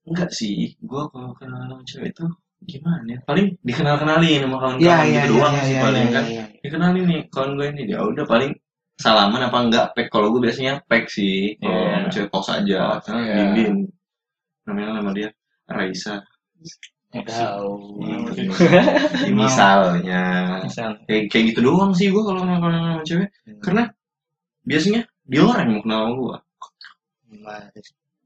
enggak 0.00 0.30
sih, 0.32 0.74
gue 0.80 1.02
kalau 1.12 1.30
kenal 1.38 1.66
sama 1.70 1.82
cewek 1.86 2.10
itu 2.16 2.24
gimana 2.66 3.04
ya? 3.06 3.18
Paling 3.28 3.46
dikenal-kenalin 3.62 4.40
sama 4.42 4.56
kawan-kawan 4.58 5.06
Iya, 5.06 5.22
gitu 5.22 5.32
doang 5.38 5.54
sih 5.62 5.76
paling 5.76 6.06
kan. 6.10 6.24
Dikenalin 6.64 7.04
nih 7.06 7.20
kawan 7.30 7.50
gue 7.58 7.66
ini, 7.74 7.82
ya 7.94 7.98
udah 8.02 8.24
paling 8.26 8.52
salaman 9.00 9.48
apa 9.48 9.58
enggak 9.64 9.86
pek 9.96 10.12
kalau 10.12 10.28
gue 10.36 10.44
biasanya 10.44 10.84
pek 10.84 11.08
sih 11.08 11.56
kalau 11.56 11.88
sama 11.88 12.08
cewek 12.12 12.28
tos 12.28 12.48
aja 12.52 12.80
karena 13.00 13.20
Iya. 13.24 13.34
bim 13.34 13.48
bim 13.56 13.74
namanya 14.68 14.88
nama 15.00 15.10
dia 15.16 15.28
Raisa 15.64 16.20
Ya 16.60 16.99
tahu. 17.10 17.70
Ya, 19.20 19.34
misalnya 19.34 20.22
Misal. 20.62 20.90
kayak 21.10 21.24
kayak 21.28 21.44
gitu 21.52 21.60
doang 21.66 21.90
sih 21.90 22.08
gue 22.08 22.22
kalau 22.22 22.40
kenal 22.42 22.62
sama 22.62 23.02
cewek 23.02 23.28
karena 23.60 23.82
biasanya 24.62 25.00
dia 25.26 25.42
orang 25.42 25.66
yang 25.66 25.74
mau 25.74 25.82
kenal 25.82 26.00
sama 26.00 26.14
gue 26.16 26.36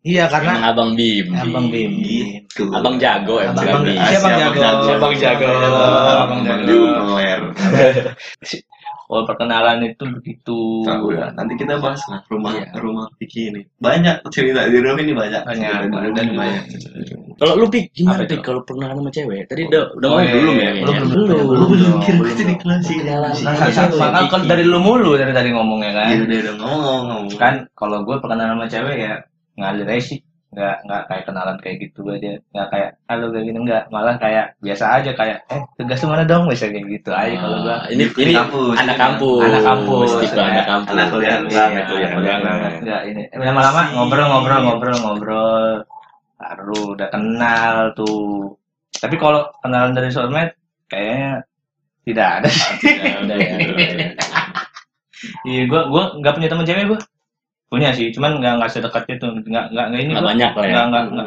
Iya 0.04 0.28
karena 0.28 0.52
Emang 0.60 0.68
abang 0.68 0.90
Bim. 0.92 1.32
Abang 1.32 1.66
Bim. 1.72 1.90
gitu 2.04 2.68
Abang 2.76 3.00
jago 3.00 3.40
emang 3.40 3.56
Abang- 3.56 3.88
Bim. 3.88 3.96
siapa 3.96 4.28
Bang 4.28 4.36
Jago? 4.36 4.60
Abang 4.92 5.14
jago. 5.16 5.48
Abang 5.48 6.40
Jago. 6.44 6.76
Peler. 7.16 7.40
kalau 9.14 9.24
perkenalan 9.31 9.79
itu 9.87 10.03
begitu. 10.11 10.83
Tahu 10.83 11.14
ya. 11.14 11.31
Nanti 11.38 11.55
kita 11.55 11.79
bahas 11.79 12.03
lah 12.11 12.18
rumah 12.27 12.50
Iya. 12.59 12.74
rumah 12.83 13.07
Vicky 13.14 13.55
ini. 13.55 13.62
Banyak 13.79 14.27
cerita 14.35 14.66
di 14.66 14.83
rumah 14.83 14.98
ini 14.98 15.14
banyak. 15.14 15.42
Banyak, 15.46 15.70
rumah 15.87 16.00
banyak. 16.11 16.62
Kalau 17.38 17.55
lu 17.55 17.66
Pik, 17.70 17.94
gimana? 17.94 18.27
Pik 18.27 18.42
kalau 18.42 18.66
perkenalan 18.66 18.98
sama 18.98 19.11
cewek? 19.14 19.46
Tadi 19.46 19.62
udah 19.70 19.83
udah 19.94 20.09
Oh, 20.11 20.18
ngomong 20.18 20.27
iya, 20.27 20.35
belum 20.35 20.55
iya, 20.55 20.66
ya? 20.66 20.72
belum, 20.83 20.94
belum, 21.07 21.27
belum, 21.31 21.46
Lu 21.55 21.66
belum 21.70 21.92
kira 22.03 22.14
belum, 22.18 22.31
kita 22.35 22.42
di 22.46 22.55
kelas 22.59 22.83
Iya, 22.90 23.03
iya, 23.03 23.16
Kiki. 23.31 24.31
kalau 24.31 24.44
dari 24.50 24.64
lu 24.66 24.79
mulu 24.83 25.11
dari 25.14 25.33
tadi 25.35 25.48
ngomongnya 25.55 25.90
kan. 25.94 26.07
Iya 26.11 26.18
udah 26.27 26.37
udah 26.42 26.55
ngomong 26.59 26.81
ngomong 26.83 27.05
ngomong. 27.07 27.35
Kan 27.38 27.55
kalau 27.74 28.03
gue 28.03 28.16
perkenalan 28.18 28.59
sama 28.59 28.66
cewek 28.66 28.96
ya 28.98 29.14
ngalir 29.55 29.87
aja 29.87 30.03
sih. 30.03 30.18
Nggak, 30.54 30.76
nggak 30.86 31.02
kayak 31.10 31.24
kenalan 31.26 31.56
kayak 31.58 31.76
gitu 31.82 32.00
aja. 32.06 32.38
Nggak 32.54 32.68
kayak 32.70 32.90
halo 33.10 33.26
kayak 33.34 33.44
gini 33.50 33.58
enggak. 33.58 33.82
Malah 33.90 34.16
kayak 34.22 34.46
biasa 34.62 34.84
aja 35.02 35.10
kayak 35.18 35.38
eh 35.50 35.62
tugas 35.74 36.00
mana 36.06 36.22
dong 36.22 36.46
bisa 36.46 36.70
kayak 36.70 36.86
gitu 36.86 37.10
aja 37.10 37.34
kalau 37.42 37.58
gua. 37.66 37.74
Ah, 37.74 37.80
ini 37.90 38.04
ini 38.14 38.32
kampus, 38.38 38.76
anak 38.78 38.96
iya. 38.96 39.02
kampus. 39.02 39.42
Anak 39.42 39.62
kampus, 39.66 40.10
Tipe 40.22 40.38
ya. 40.38 40.46
anak 40.46 40.66
kampus. 40.70 40.94
Anak 40.94 41.06
kuliah 41.10 41.36
Iya, 41.42 41.82
kuliah 41.90 42.10
kuliah 42.14 42.38
banget. 42.38 42.72
Enggak 42.86 43.02
ini 43.10 43.22
eh, 43.26 43.38
lama-lama 43.42 43.82
ngobrol 43.98 44.26
ngobrol 44.30 44.60
ngobrol 44.62 44.96
ngobrol 45.02 45.66
baru 46.38 46.80
udah 46.94 47.08
kenal 47.10 47.76
tuh. 47.98 48.54
Tapi 48.94 49.18
kalau 49.18 49.50
kenalan 49.58 49.90
dari 49.90 50.14
sosmed 50.14 50.54
kayaknya 50.86 51.42
tidak 52.06 52.28
ada. 52.38 52.50
Ya, 52.84 52.94
ya. 52.94 53.14
udah, 53.26 53.36
ya. 53.36 53.54
Iya, 55.48 55.62
gua 55.72 55.88
gua 55.88 56.02
nggak 56.20 56.34
punya 56.36 56.48
teman 56.52 56.68
cewek 56.68 56.84
gua. 56.94 57.00
Punya 57.74 57.90
sih, 57.90 58.06
cuman 58.14 58.38
nggak 58.38 58.54
nggak 58.62 58.70
sedekat 58.70 59.02
itu, 59.10 59.26
nggak 59.50 59.64
nggak 59.74 59.87
nggak 59.90 60.00
ini 60.06 60.12
Nggak 60.14 60.26
banyak 60.30 60.50
lah 60.54 60.64
ya. 60.64 60.74
Nggak 60.87 61.04
nggak 61.10 61.26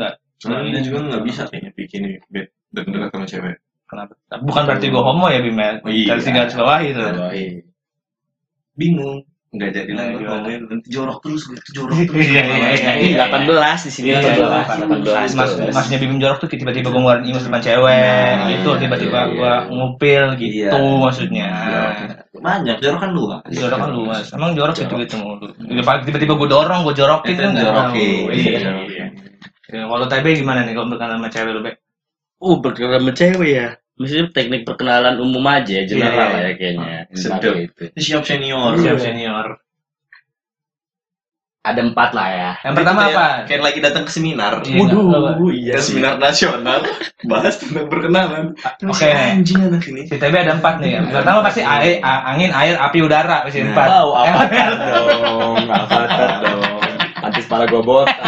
nggak. 0.00 0.12
Soalnya 0.40 0.70
dia 0.72 0.82
juga 0.82 0.98
nggak 1.06 1.22
bisa 1.28 1.42
kayaknya 1.52 1.70
bikin 1.76 2.00
ini 2.08 2.16
bed 2.32 2.46
dekat 2.72 3.10
sama 3.12 3.26
cewek. 3.28 3.56
Kenapa? 3.84 4.12
Bukan 4.40 4.62
berarti 4.64 4.86
gua 4.88 5.02
homo 5.04 5.28
ya 5.28 5.44
Bim 5.44 5.60
ya. 5.60 5.70
Oh, 5.84 5.92
iya. 5.92 6.16
Garis 6.16 6.24
garis 6.24 6.54
bawah 6.56 6.80
itu. 6.80 6.96
Baik. 6.96 7.52
Bingung. 8.74 9.20
Nggak 9.52 9.68
jadi 9.76 9.92
lah 9.92 10.06
ngomongin 10.16 10.64
nanti 10.64 10.88
jorok 10.88 11.20
terus 11.20 11.44
gitu 11.44 11.84
jorok 11.84 11.92
Iya, 11.92 12.04
terus. 12.08 12.24
iya, 12.24 12.42
iya, 12.48 12.68
iya. 12.72 12.92
Ini 12.96 13.52
18 13.52 13.84
di 13.84 13.90
sini 13.92 14.06
Iya, 14.08 14.18
iya, 14.24 14.48
18. 14.48 15.36
18. 15.36 15.36
Mas, 15.36 15.50
masnya 15.76 16.00
Bim 16.00 16.16
jorok 16.16 16.38
tuh 16.40 16.48
tiba-tiba 16.48 16.88
gua 16.88 17.20
ngeluarin 17.20 17.28
imus 17.28 17.44
depan 17.44 17.60
cewek 17.60 18.32
gitu, 18.48 18.70
iya, 18.72 18.80
tiba-tiba 18.80 19.18
iya, 19.20 19.28
gua 19.36 19.52
iya. 19.52 19.68
ngupil 19.68 20.24
gitu 20.40 20.72
Iya. 20.72 20.96
maksudnya. 21.04 21.48
Banyak 22.42 22.76
jorok 22.82 23.00
kan 23.00 23.10
luas. 23.14 23.42
Jorok 23.48 23.78
kan 23.78 23.90
luas. 23.94 24.26
Emang 24.34 24.58
jorok 24.58 24.74
gitu 24.74 24.94
gitu 24.98 25.14
mulu. 25.22 25.46
Tiba-tiba 26.02 26.34
gua 26.34 26.48
dorong, 26.50 26.82
gua 26.82 26.94
jorokin 26.94 27.38
Itu 27.38 27.42
kan 27.46 27.52
jorokin. 27.54 28.34
Iya. 28.34 28.70
Ya, 29.72 29.88
Kalau 29.88 30.04
TB 30.04 30.26
gimana 30.42 30.66
nih 30.68 30.76
kalau 30.76 30.90
berkenalan 30.92 31.22
sama 31.22 31.28
cewek 31.32 31.52
lu, 31.56 31.60
Be? 31.64 31.72
Uh, 32.42 32.56
berkenalan 32.60 33.00
sama 33.06 33.12
cewek 33.14 33.50
ya. 33.54 33.68
maksudnya 33.92 34.26
teknik 34.34 34.66
perkenalan 34.66 35.14
umum 35.20 35.44
aja 35.46 35.84
general 35.86 36.16
Iya, 36.16 36.32
lah 36.34 36.40
ya 36.42 36.52
kayaknya 36.58 36.98
Sedap. 37.14 37.54
Itu 37.54 37.82
Siap 37.94 38.24
senior. 38.26 38.74
Siap 38.74 38.98
senior. 38.98 39.61
Ada 41.62 41.78
empat 41.78 42.10
lah 42.10 42.26
ya 42.26 42.50
Yang 42.66 42.74
pertama 42.82 43.00
Kayak- 43.00 43.14
apa? 43.14 43.26
Kayak 43.46 43.62
lagi 43.62 43.78
datang 43.78 44.02
ke 44.02 44.10
seminar. 44.10 44.52
Iya, 44.66 44.78
Waduh, 44.82 45.50
iya 45.54 45.74
Ke 45.78 45.80
seminar 45.80 46.14
nasional 46.18 46.80
bahas 47.30 47.54
tentang 47.54 47.86
perkenalan. 47.86 48.44
Oke. 48.82 49.06
Anjing 49.06 49.62
anak 49.62 49.82
ini. 49.86 50.02
Ada 50.10 50.58
empat 50.58 50.74
nih. 50.82 50.90
Yang 50.98 51.06
pertama 51.14 51.38
pasti 51.46 51.62
air, 51.62 52.02
angin, 52.02 52.50
air, 52.50 52.74
api, 52.76 52.98
udara. 52.98 53.46
Pasti 53.46 53.62
Nah. 53.62 53.70
empat. 53.70 53.86
Wow, 53.88 54.08
avatar 54.18 54.70
dong, 54.74 55.64
avatar 55.64 56.30
dong. 56.42 56.80
Antis 57.22 57.46
para 57.46 57.64
gua 57.70 57.80
botak. 57.80 58.18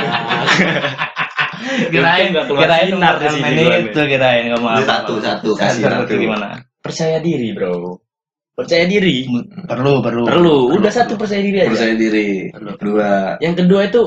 kirain 1.65 2.31
nggak 2.31 2.45
keluar 2.47 2.63
kirain 2.69 2.93
sinar 2.93 3.15
di 3.17 3.27
sini 3.35 3.65
itu 3.89 4.01
kirain 4.05 4.45
kamu 4.47 4.67
apa 4.69 4.85
Satu, 4.85 5.15
satu, 5.19 5.49
kasih 5.57 5.83
satu. 5.83 6.13
gimana 6.15 6.61
Percaya 6.79 7.17
diri, 7.19 7.57
bro. 7.57 8.04
Percaya 8.55 8.87
diri. 8.87 9.27
perlu 9.67 9.99
perlu 9.99 10.23
Perlu. 10.25 10.57
Udah 10.79 10.93
satu 10.93 11.19
percaya 11.19 11.43
diri 11.43 11.59
aja. 11.59 11.71
Percaya 11.75 11.95
diri. 11.95 12.55
Dua. 12.79 13.35
Yang 13.43 13.55
kedua 13.67 13.81
itu 13.85 14.03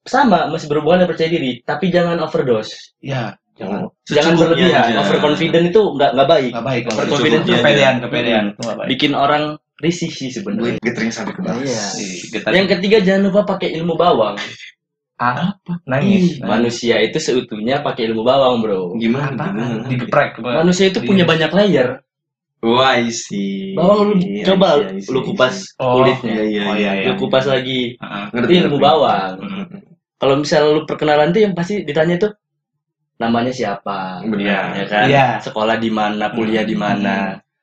sama 0.00 0.48
masih 0.48 0.66
berhubungan 0.66 1.04
dengan 1.04 1.10
percaya 1.12 1.28
diri, 1.28 1.50
tapi 1.60 1.90
jangan 1.90 2.16
overdose. 2.20 2.96
ya 2.98 3.36
Jangan, 3.56 3.88
Secukupnya 4.04 4.12
jangan 4.12 4.32
berlebihan. 4.36 4.82
aja. 4.84 4.96
Overconfident 5.00 5.64
itu 5.72 5.82
nggak 5.96 6.10
nggak 6.12 6.28
baik. 6.28 6.50
nggak 6.52 6.66
baik 6.68 6.82
Overconfident 6.92 7.42
itu 7.42 7.52
kepedean 7.56 7.94
kepedean 7.98 8.44
itu 8.52 8.60
nggak 8.60 8.76
baik 8.76 8.88
bikin 8.92 9.12
orang 9.16 9.42
risih 9.80 10.12
sih 10.12 10.28
sebenarnya. 10.28 10.76
Getring 10.78 11.08
sampai 11.08 11.32
ke 11.32 11.40
bawah. 11.40 11.60
Iya. 11.60 11.84
Ih, 11.96 12.12
kita 12.32 12.46
Yang 12.52 12.68
ketiga 12.76 12.96
jangan 13.00 13.22
lupa 13.28 13.40
pakai 13.48 13.72
ilmu 13.76 13.96
bawang. 13.96 14.36
ah, 15.16 15.56
nangis 15.88 16.36
Manusia 16.38 17.00
itu 17.00 17.16
seutuhnya 17.16 17.80
pakai 17.80 18.12
ilmu 18.12 18.20
bawang, 18.20 18.60
bro. 18.60 18.92
Gimana? 19.00 19.32
Gimana? 19.48 19.88
digeprek 19.88 20.36
Manusia 20.38 20.92
itu 20.92 21.00
punya 21.00 21.24
Iya. 21.24 21.30
banyak 21.32 21.50
layer. 21.56 21.88
Wah, 22.64 22.96
isi. 22.98 23.76
Bawang 23.76 24.00
lu 24.10 24.14
Iya, 24.18 24.44
coba 24.48 24.68
iya, 24.80 24.88
isi, 24.96 25.08
lu 25.12 25.20
isi. 25.20 25.28
kupas 25.28 25.54
Oh, 25.78 26.00
kulitnya. 26.00 26.32
Iya, 26.34 26.44
iya, 26.44 26.62
Oh, 26.64 26.74
iya. 26.74 26.90
iya, 26.96 27.06
Lu 27.08 27.14
kupas 27.20 27.44
lagi. 27.46 27.94
Heeh. 27.94 28.24
Ngerti, 28.32 28.52
Itu 28.52 28.60
ilmu 28.64 28.76
ngerti. 28.76 28.86
bawang. 28.88 29.34
Kalau 30.16 30.34
misal 30.40 30.62
lu 30.72 30.80
perkenalan 30.88 31.28
tuh 31.30 31.40
yang 31.44 31.52
pasti 31.52 31.84
ditanya 31.84 32.16
tuh 32.16 32.32
namanya 33.16 33.52
siapa, 33.52 34.24
Benar. 34.24 34.76
ya 34.76 34.84
kan? 34.88 35.06
Iya. 35.08 35.26
Sekolah 35.40 35.76
di 35.76 35.88
mana, 35.92 36.32
kuliah 36.32 36.64
di 36.64 36.72
Hmm. 36.76 36.82
mana. 36.82 37.16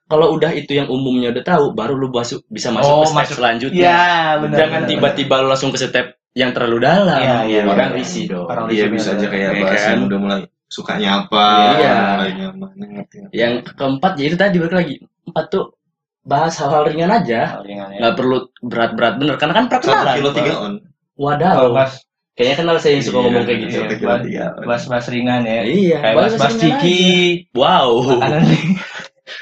Kalau 0.06 0.30
udah 0.34 0.54
itu 0.54 0.78
yang 0.78 0.86
umumnya 0.88 1.34
udah 1.34 1.42
tahu, 1.44 1.66
baru 1.74 1.98
lu 1.98 2.14
masuk 2.14 2.46
bisa 2.48 2.70
masuk 2.70 2.86
Oh, 2.86 3.02
ke 3.02 3.08
step 3.10 3.18
masuk. 3.18 3.36
selanjutnya. 3.42 3.82
Iya, 3.82 4.06
benar. 4.46 4.58
Jangan 4.62 4.82
tiba-tiba 4.86 5.36
lu 5.42 5.48
langsung 5.50 5.72
ke 5.74 5.80
step 5.82 6.06
yang 6.34 6.54
terlalu 6.54 6.86
dalam. 6.86 7.18
Iya, 7.18 7.38
iya, 7.50 7.62
Orang 7.66 7.92
iya. 7.94 7.98
risih 7.98 8.24
dong. 8.30 8.46
Orang 8.46 8.66
Iya 8.70 8.86
bisa 8.94 9.18
aja 9.18 9.26
kayak 9.26 9.50
Iya 9.52 9.62
bahas 9.66 9.82
kan? 9.82 9.90
yang 9.90 10.02
udah 10.06 10.20
mulai 10.22 10.42
sukanya 10.74 11.22
apa, 11.22 11.46
Iya. 11.78 11.98
ngerti. 12.74 13.18
Yang 13.30 13.54
keempat 13.74 14.12
ya 14.18 14.26
itu 14.26 14.36
tadi 14.36 14.56
balik 14.58 14.74
lagi. 14.74 14.96
Empat 15.24 15.46
tuh 15.48 15.66
bahas 16.24 16.58
hal-hal 16.58 16.90
ringan 16.90 17.12
aja. 17.12 17.62
Ringan, 17.62 17.94
ya. 17.94 18.00
Nggak 18.02 18.16
perlu 18.18 18.38
berat-berat 18.60 19.14
bener 19.16 19.36
karena 19.38 19.54
kan 19.54 19.66
Satu 19.68 19.74
perkenalan. 19.86 20.16
kilo 20.18 20.30
tiga 20.34 20.54
on. 20.58 20.74
Wadaw. 21.14 21.54
Kalau 21.54 21.72
bahas 21.72 21.94
Kayaknya 22.34 22.56
kenal 22.58 22.78
saya 22.82 22.92
yang 22.92 23.06
suka 23.06 23.14
Iya, 23.14 23.24
ngomong 23.24 23.44
kayak 23.46 23.60
gitu. 23.62 23.70
Iya, 23.70 23.86
kilo 23.94 24.10
bahas- 24.10 24.26
tiga 24.26 24.46
bahas 24.66 24.84
bahas 24.90 25.06
ringan 25.08 25.42
ya 25.46 25.60
Iya, 25.62 25.98
kayak 26.02 26.16
bahas 26.18 26.34
bahas 26.34 26.56
ciki. 26.58 27.02
Wow. 27.54 27.90
makanan 28.10 28.42
nih 28.50 28.66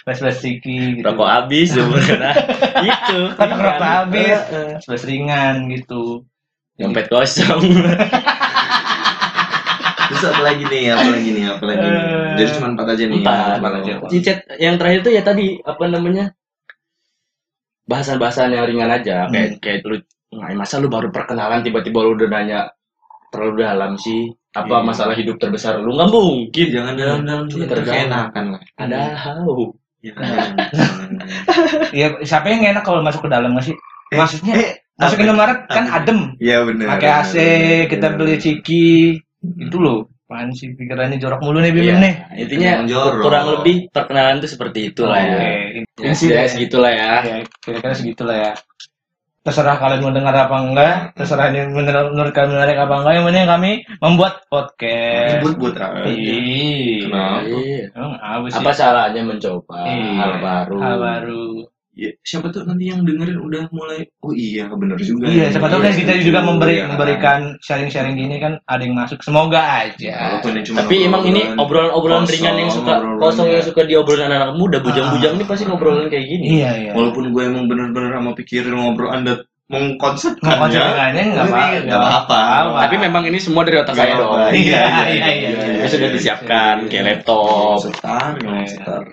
bahas 0.02 0.20
bahas 0.20 0.38
ciki 0.38 0.78
gitu 0.92 1.06
Rokok 1.06 1.30
habis 1.30 1.68
sebenarnya. 1.72 2.32
itu. 2.92 3.20
Rokok 3.32 3.80
habis. 3.80 4.38
Bahas 4.44 4.84
bahas 4.84 5.04
ringan 5.08 5.56
gitu 5.72 6.28
Dompet 6.76 7.08
kosong. 7.08 7.62
Terus 10.22 10.32
apa 10.32 10.42
lagi 10.46 10.64
nih? 10.64 10.84
Apa 10.90 11.08
lagi 11.10 11.30
nih? 11.32 11.44
Apa 11.50 11.64
lagi 11.66 11.82
nih? 11.84 12.02
Eh. 12.06 12.34
Jadi 12.38 12.50
cuma 12.56 12.68
empat 12.72 12.88
aja 12.88 13.04
nih. 13.04 13.18
Empat. 13.20 13.56
Empat 13.58 13.74
aja. 13.82 13.92
Cicet 14.08 14.38
yang 14.58 14.76
terakhir 14.78 15.00
tuh 15.02 15.12
ya 15.12 15.22
tadi 15.22 15.46
apa 15.60 15.84
namanya? 15.88 16.26
Bahasan-bahasan 17.84 18.54
yang 18.54 18.66
ringan 18.66 18.88
aja 18.90 19.28
kayak 19.28 19.60
kayak 19.60 19.84
lu 19.84 19.98
nah, 20.32 20.48
masa 20.56 20.80
lu 20.80 20.88
baru 20.88 21.12
perkenalan 21.12 21.60
tiba-tiba 21.60 22.00
lu 22.00 22.16
udah 22.16 22.30
nanya 22.30 22.60
terlalu 23.34 23.66
dalam 23.66 23.98
sih 23.98 24.32
apa 24.52 24.80
Iya. 24.80 24.86
masalah 24.86 25.16
hidup 25.18 25.36
terbesar 25.36 25.82
lu 25.82 25.92
nggak 25.92 26.08
mungkin 26.08 26.68
Jangan 26.72 26.94
dalam-dalam 26.96 27.46
juga 27.48 27.68
Terdalam. 27.68 28.32
terkenakan 28.32 28.46
lah. 28.56 28.62
ada 28.78 29.00
how 29.18 29.76
Ya, 30.02 30.14
ya 31.92 32.08
siapa 32.24 32.48
yang 32.48 32.64
enak 32.72 32.82
kalau 32.82 33.00
masuk 33.02 33.28
ke 33.28 33.30
dalam 33.30 33.54
nggak 33.54 33.66
sih 33.68 33.76
Eh, 34.12 34.18
maksudnya 34.20 34.54
eh, 34.56 34.72
masuk? 34.96 35.18
Indomaret 35.20 35.60
kan 35.68 35.86
adem 35.88 36.20
Iya 36.38 36.64
benar. 36.64 36.96
pakai 36.96 37.10
AC 37.12 37.34
benar, 37.36 37.88
kita 37.88 38.08
benar. 38.08 38.18
beli 38.18 38.36
ciki 38.38 38.88
itu 39.42 39.78
loh 39.78 40.11
apaan 40.32 40.56
sih 40.56 40.72
pikirannya 40.72 41.20
jorok 41.20 41.44
mulu 41.44 41.60
nih 41.60 41.76
Bim 41.76 41.84
Iya. 41.84 41.96
nih 42.00 42.14
intinya 42.40 42.72
jorok. 42.88 43.20
kurang 43.20 43.46
lebih 43.52 43.92
perkenalan 43.92 44.40
tuh 44.40 44.48
seperti 44.48 44.80
itulah 44.88 45.20
ya 45.20 45.28
Oke, 45.28 45.44
ya, 45.44 45.52
ini 45.76 45.84
sih 46.08 46.32
setidaknya 46.32 46.48
segitulah 46.48 46.92
ya 46.96 47.12
ya 47.20 47.36
kira-kira 47.60 47.92
segitulah 47.92 48.38
ya 48.40 48.52
terserah 49.42 49.76
kalian 49.76 50.00
mau 50.00 50.14
dengar 50.14 50.36
apa 50.38 50.56
enggak 50.56 50.96
terserah 51.18 51.50
ini 51.50 51.68
menurut, 51.68 52.14
menurut 52.16 52.32
kalian 52.32 52.54
menarik 52.56 52.78
apa 52.78 52.94
enggak 52.96 53.14
yang 53.18 53.26
penting 53.28 53.46
kami 53.50 53.72
membuat 54.00 54.34
podcast 54.48 55.42
Buat 55.44 55.56
buat 55.60 55.74
Kenapa? 55.76 56.08
Iya. 56.08 57.84
emang 57.92 58.14
apa 58.16 58.46
sih 58.48 58.60
apa 58.62 58.72
salahnya 58.72 59.22
mencoba 59.28 59.78
Iya. 59.84 60.12
hal 60.16 60.32
baru 60.40 60.78
hal 60.80 60.96
baru 60.96 61.44
Ya, 61.92 62.08
siapa 62.24 62.48
tuh 62.48 62.64
nanti 62.64 62.88
yang 62.88 63.04
dengerin 63.04 63.36
udah 63.36 63.68
mulai 63.70 64.08
oh 64.24 64.32
iya 64.32 64.72
benar 64.72 64.96
juga. 64.96 65.28
iya 65.28 65.52
siapa 65.52 65.68
tahu 65.68 65.84
Iya, 65.84 65.92
kan 65.92 66.00
kita 66.00 66.12
juga 66.24 66.40
Iya. 66.40 66.48
memberi 66.48 66.76
memberikan 66.88 67.40
sharing-sharing 67.60 68.16
gini 68.16 68.40
kan 68.40 68.64
ada 68.64 68.80
yang 68.80 68.96
masuk 68.96 69.20
semoga 69.20 69.60
aja 69.60 70.40
Walaupun 70.40 70.56
ini 70.56 70.64
cuma 70.64 70.78
tapi 70.82 70.96
emang 71.04 71.28
ini 71.28 71.52
obrolan-obrolan 71.52 72.24
ringan 72.26 72.56
yang 72.58 72.72
suka 72.72 72.96
kosong 73.20 73.52
yang 73.52 73.60
ya. 73.60 73.68
suka 73.68 73.84
diobrolin 73.84 74.24
anak-anak 74.26 74.56
muda 74.56 74.78
bujang-bujang 74.80 75.36
ini 75.36 75.44
pasti 75.44 75.68
ngobrolan 75.68 76.08
kayak 76.08 76.26
gini 76.26 76.46
iya 76.58 76.72
iya 76.80 76.92
Walaupun 76.96 77.28
gue 77.28 77.44
emang 77.44 77.68
bener-bener 77.68 78.16
sama 78.16 78.32
pikirin 78.34 78.72
ngobrol 78.72 79.12
anda 79.12 79.44
mengkonsepkannya. 79.68 80.84
nggak 81.32 81.88
apa-apa. 81.88 82.44
tapi 82.84 82.96
memang 83.00 83.24
ini 83.24 83.40
semua 83.40 83.64
dari 83.64 83.80
otak 83.80 83.96
saya 83.96 84.20
dong. 84.20 84.36
Iya, 84.36 84.52
Iya, 84.52 84.84
iya, 85.08 85.28
iya, 85.32 85.50
iya. 85.80 85.88
sudah 85.88 86.10
disiapkan 86.12 86.76
kayak 86.88 87.04
laptop 87.24 87.80
Setar, 87.84 88.36
setar. 88.68 89.04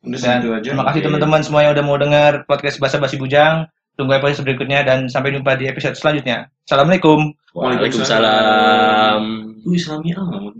Udah 0.00 0.16
Dan 0.16 0.40
aja. 0.48 0.72
terima 0.72 0.84
kasih 0.88 1.00
teman-teman 1.04 1.40
semua 1.44 1.60
yang 1.60 1.76
udah 1.76 1.84
mau 1.84 2.00
dengar 2.00 2.48
podcast 2.48 2.80
Bahasa 2.80 2.96
Basi 2.96 3.20
Bujang. 3.20 3.68
Tunggu 4.00 4.16
episode 4.16 4.48
berikutnya 4.48 4.80
dan 4.80 5.12
sampai 5.12 5.36
jumpa 5.36 5.60
di 5.60 5.68
episode 5.68 5.92
selanjutnya. 5.92 6.48
Assalamualaikum. 6.64 7.36
Waalaikumsalam 7.52 9.22
Wih, 9.68 9.76
Islami 9.76 10.16
amat. 10.16 10.56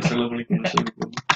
Assalamualaikum. 0.00 1.20